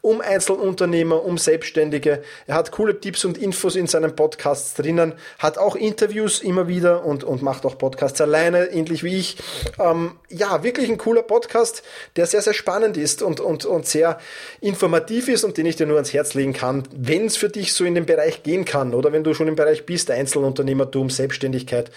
um 0.00 0.20
Einzelunternehmer, 0.20 1.24
um 1.24 1.38
Selbstständige. 1.38 2.22
Er 2.46 2.54
hat 2.54 2.72
coole 2.72 3.00
Tipps 3.00 3.24
und 3.24 3.38
Infos 3.38 3.76
in 3.76 3.86
seinen 3.86 4.14
Podcasts 4.14 4.74
drinnen, 4.74 5.14
hat 5.38 5.58
auch 5.58 5.76
Interviews 5.76 6.40
immer 6.40 6.68
wieder 6.68 7.04
und, 7.04 7.24
und 7.24 7.42
macht 7.42 7.66
auch 7.66 7.78
Podcasts 7.78 8.20
alleine, 8.20 8.66
ähnlich 8.66 9.02
wie 9.02 9.16
ich. 9.16 9.38
Ähm, 9.78 10.12
ja, 10.28 10.62
wirklich 10.62 10.88
ein 10.88 10.98
cooler 10.98 11.22
Podcast, 11.22 11.82
der 12.16 12.26
sehr, 12.26 12.42
sehr 12.42 12.54
spannend 12.54 12.96
ist 12.96 13.22
und, 13.22 13.40
und, 13.40 13.64
und 13.64 13.86
sehr 13.86 14.18
informativ 14.60 15.28
ist 15.28 15.44
und 15.44 15.56
den 15.56 15.66
ich 15.66 15.76
dir 15.76 15.86
nur 15.86 15.96
ans 15.96 16.12
Herz 16.12 16.34
legen 16.34 16.52
kann, 16.52 16.84
wenn 16.94 17.26
es 17.26 17.36
für 17.36 17.48
dich 17.48 17.72
so 17.72 17.84
in 17.84 17.94
den 17.94 18.06
Bereich 18.06 18.42
gehen 18.42 18.64
kann 18.64 18.94
oder 18.94 19.12
wenn 19.12 19.24
du 19.24 19.34
schon 19.34 19.48
im 19.48 19.56
Bereich 19.56 19.86
bist, 19.86 20.10
Einzelunternehmertum, 20.10 21.10
Selbstständigkeit 21.10 21.90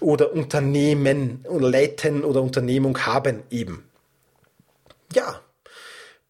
oder 0.00 0.32
Unternehmen, 0.32 1.44
leiten 1.48 2.24
oder 2.24 2.42
Unternehmung 2.42 2.98
haben 3.06 3.42
eben. 3.50 3.84
Ja, 5.14 5.40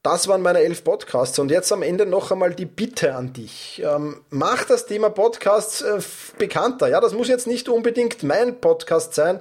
das 0.02 0.28
waren 0.28 0.42
meine 0.42 0.60
elf 0.60 0.84
Podcasts 0.84 1.38
und 1.40 1.50
jetzt 1.50 1.72
am 1.72 1.82
Ende 1.82 2.06
noch 2.06 2.30
einmal 2.30 2.54
die 2.54 2.66
Bitte 2.66 3.14
an 3.16 3.32
dich. 3.32 3.82
Ähm, 3.84 4.22
mach 4.30 4.64
das 4.64 4.86
Thema 4.86 5.10
Podcasts 5.10 5.82
äh, 5.82 5.98
bekannter. 6.38 6.88
Ja, 6.88 7.00
das 7.00 7.14
muss 7.14 7.26
jetzt 7.26 7.48
nicht 7.48 7.68
unbedingt 7.68 8.22
mein 8.22 8.60
Podcast 8.60 9.14
sein, 9.14 9.40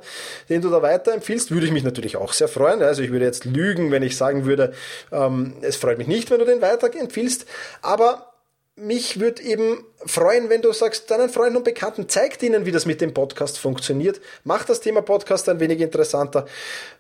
den 0.50 0.62
du 0.62 0.70
da 0.70 0.82
weiterempfiehlst. 0.82 1.52
Würde 1.52 1.68
ich 1.68 1.72
mich 1.72 1.84
natürlich 1.84 2.18
auch 2.18 2.34
sehr 2.34 2.48
freuen. 2.48 2.82
Also 2.82 3.04
ich 3.04 3.12
würde 3.12 3.26
jetzt 3.26 3.46
lügen, 3.46 3.92
wenn 3.92 4.02
ich 4.02 4.18
sagen 4.18 4.46
würde, 4.46 4.74
ähm, 5.12 5.54
es 5.62 5.76
freut 5.76 6.00
mich 6.00 6.08
nicht, 6.08 6.32
wenn 6.32 6.40
du 6.40 6.46
den 6.46 6.62
weiterempfiehlst. 6.62 7.46
Aber 7.84 8.34
mich 8.78 9.20
würde 9.20 9.42
eben 9.42 9.84
freuen, 10.06 10.50
wenn 10.50 10.62
du 10.62 10.72
sagst, 10.72 11.10
deinen 11.10 11.30
Freunden 11.30 11.58
und 11.58 11.64
Bekannten, 11.64 12.08
zeigt 12.08 12.44
ihnen, 12.44 12.68
wie 12.68 12.72
das 12.72 12.86
mit 12.86 13.02
dem 13.02 13.12
Podcast 13.12 13.58
funktioniert. 13.58 14.22
Mach 14.44 14.66
das 14.66 14.82
Thema 14.82 15.02
Podcast 15.02 15.50
ein 15.50 15.60
wenig 15.60 15.82
interessanter. 15.82 16.46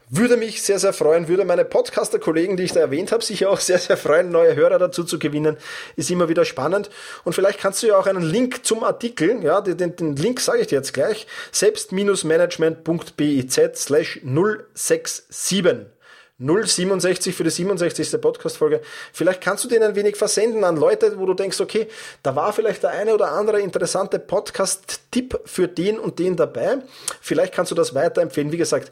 Würde 0.09 0.37
mich 0.37 0.63
sehr, 0.63 0.79
sehr 0.79 0.93
freuen, 0.93 1.27
würde 1.27 1.45
meine 1.45 1.65
Podcaster-Kollegen, 1.65 2.57
die 2.57 2.63
ich 2.63 2.71
da 2.71 2.79
erwähnt 2.79 3.11
habe, 3.11 3.23
sicher 3.23 3.51
auch 3.51 3.59
sehr, 3.59 3.77
sehr 3.77 3.97
freuen, 3.97 4.31
neue 4.31 4.55
Hörer 4.55 4.79
dazu 4.79 5.03
zu 5.03 5.19
gewinnen. 5.19 5.57
Ist 5.95 6.09
immer 6.09 6.29
wieder 6.29 6.45
spannend. 6.45 6.89
Und 7.25 7.33
vielleicht 7.33 7.59
kannst 7.59 7.83
du 7.83 7.87
ja 7.87 7.97
auch 7.97 8.07
einen 8.07 8.23
Link 8.23 8.65
zum 8.65 8.83
Artikel, 8.83 9.43
ja, 9.43 9.61
den, 9.61 9.95
den 9.95 10.15
Link 10.15 10.39
sage 10.39 10.61
ich 10.61 10.67
dir 10.67 10.77
jetzt 10.77 10.93
gleich, 10.93 11.27
selbst-management.biz 11.51 13.59
slash 13.75 14.19
067 14.23 15.96
067 16.39 17.36
für 17.36 17.43
die 17.43 17.50
67. 17.50 18.21
Podcast-Folge. 18.21 18.82
Vielleicht 19.12 19.41
kannst 19.41 19.63
du 19.63 19.67
den 19.67 19.82
ein 19.82 19.95
wenig 19.95 20.15
versenden 20.17 20.63
an 20.63 20.78
Leute, 20.78 21.17
wo 21.17 21.26
du 21.26 21.34
denkst, 21.34 21.60
okay, 21.60 21.88
da 22.21 22.36
war 22.36 22.54
vielleicht 22.54 22.84
der 22.84 22.91
eine 22.91 23.13
oder 23.15 23.32
andere 23.32 23.60
interessante 23.60 24.19
Podcast-Tipp 24.19 25.39
für 25.45 25.67
den 25.67 25.97
und 25.97 26.19
den 26.19 26.36
dabei. 26.36 26.78
Vielleicht 27.21 27.54
kannst 27.54 27.71
du 27.71 27.76
das 27.76 27.95
weiterempfehlen. 27.95 28.52
Wie 28.52 28.58
gesagt, 28.58 28.91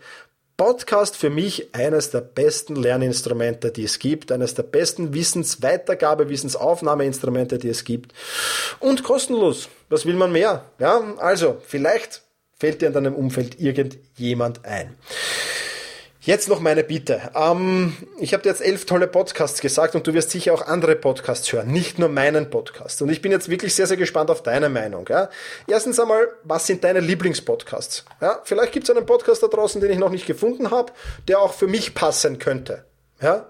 Podcast 0.58 1.18
für 1.18 1.30
mich 1.30 1.76
eines 1.76 2.10
der 2.12 2.22
besten 2.22 2.78
Lerninstrumente, 2.78 3.72
die 3.72 3.84
es 3.84 4.00
gibt, 4.00 4.32
eines 4.32 4.56
der 4.56 4.64
besten 4.64 5.14
Wissensweitergabe, 5.14 6.30
Wissensaufnahmeinstrumente, 6.30 7.60
die 7.60 7.70
es 7.70 7.84
gibt 7.84 8.14
und 8.80 9.04
kostenlos. 9.04 9.68
Was 9.90 10.06
will 10.06 10.16
man 10.16 10.32
mehr? 10.32 10.64
Ja, 10.80 11.14
also 11.18 11.62
vielleicht 11.68 12.24
fällt 12.58 12.82
dir 12.82 12.88
in 12.88 12.94
deinem 12.94 13.16
Umfeld 13.16 13.60
irgendjemand 13.60 14.64
ein. 14.66 14.96
Jetzt 16.26 16.50
noch 16.50 16.60
meine 16.60 16.84
Bitte. 16.84 17.22
Ähm, 17.36 17.96
ich 18.18 18.34
habe 18.34 18.42
dir 18.42 18.50
jetzt 18.50 18.64
elf 18.64 18.88
tolle 18.88 19.06
Podcasts 19.06 19.62
gesagt 19.62 19.94
und 19.94 20.08
du 20.08 20.14
wirst 20.16 20.32
sicher 20.32 20.56
auch 20.56 20.64
andere 20.64 20.96
Podcasts 20.96 21.54
hören, 21.54 21.68
nicht 21.68 22.00
nur 22.00 22.10
meinen 22.10 22.50
Podcast. 22.50 23.04
Und 23.04 23.10
ich 23.10 23.22
bin 23.22 23.32
jetzt 23.32 23.48
wirklich 23.48 23.76
sehr, 23.76 23.86
sehr 23.86 23.96
gespannt 23.96 24.32
auf 24.32 24.42
deine 24.42 24.70
Meinung. 24.70 25.06
Ja? 25.08 25.30
Erstens 25.68 26.00
einmal, 26.00 26.30
was 26.44 26.66
sind 26.66 26.84
deine 26.84 27.00
Lieblingspodcasts? 27.00 28.06
Ja? 28.22 28.42
Vielleicht 28.44 28.72
gibt 28.72 28.90
es 28.90 28.96
einen 28.96 29.06
Podcast 29.06 29.44
da 29.44 29.48
draußen, 29.48 29.80
den 29.80 29.92
ich 29.92 30.00
noch 30.00 30.10
nicht 30.10 30.26
gefunden 30.26 30.72
habe, 30.72 30.94
der 31.28 31.40
auch 31.40 31.54
für 31.54 31.68
mich 31.68 31.94
passen 31.94 32.40
könnte. 32.40 32.86
Ja? 33.22 33.46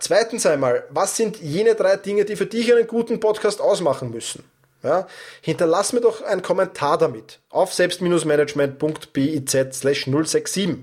Zweitens 0.00 0.44
einmal, 0.44 0.86
was 0.90 1.16
sind 1.16 1.36
jene 1.36 1.76
drei 1.76 1.94
Dinge, 1.94 2.24
die 2.24 2.34
für 2.34 2.46
dich 2.46 2.72
einen 2.74 2.88
guten 2.88 3.20
Podcast 3.20 3.60
ausmachen 3.60 4.10
müssen? 4.10 4.42
Ja, 4.82 5.06
hinterlass 5.40 5.92
mir 5.92 6.00
doch 6.00 6.22
einen 6.22 6.42
Kommentar 6.42 6.98
damit 6.98 7.40
auf 7.50 7.74
selbst-management.biz 7.74 9.56
slash 9.72 10.04
067. 10.04 10.78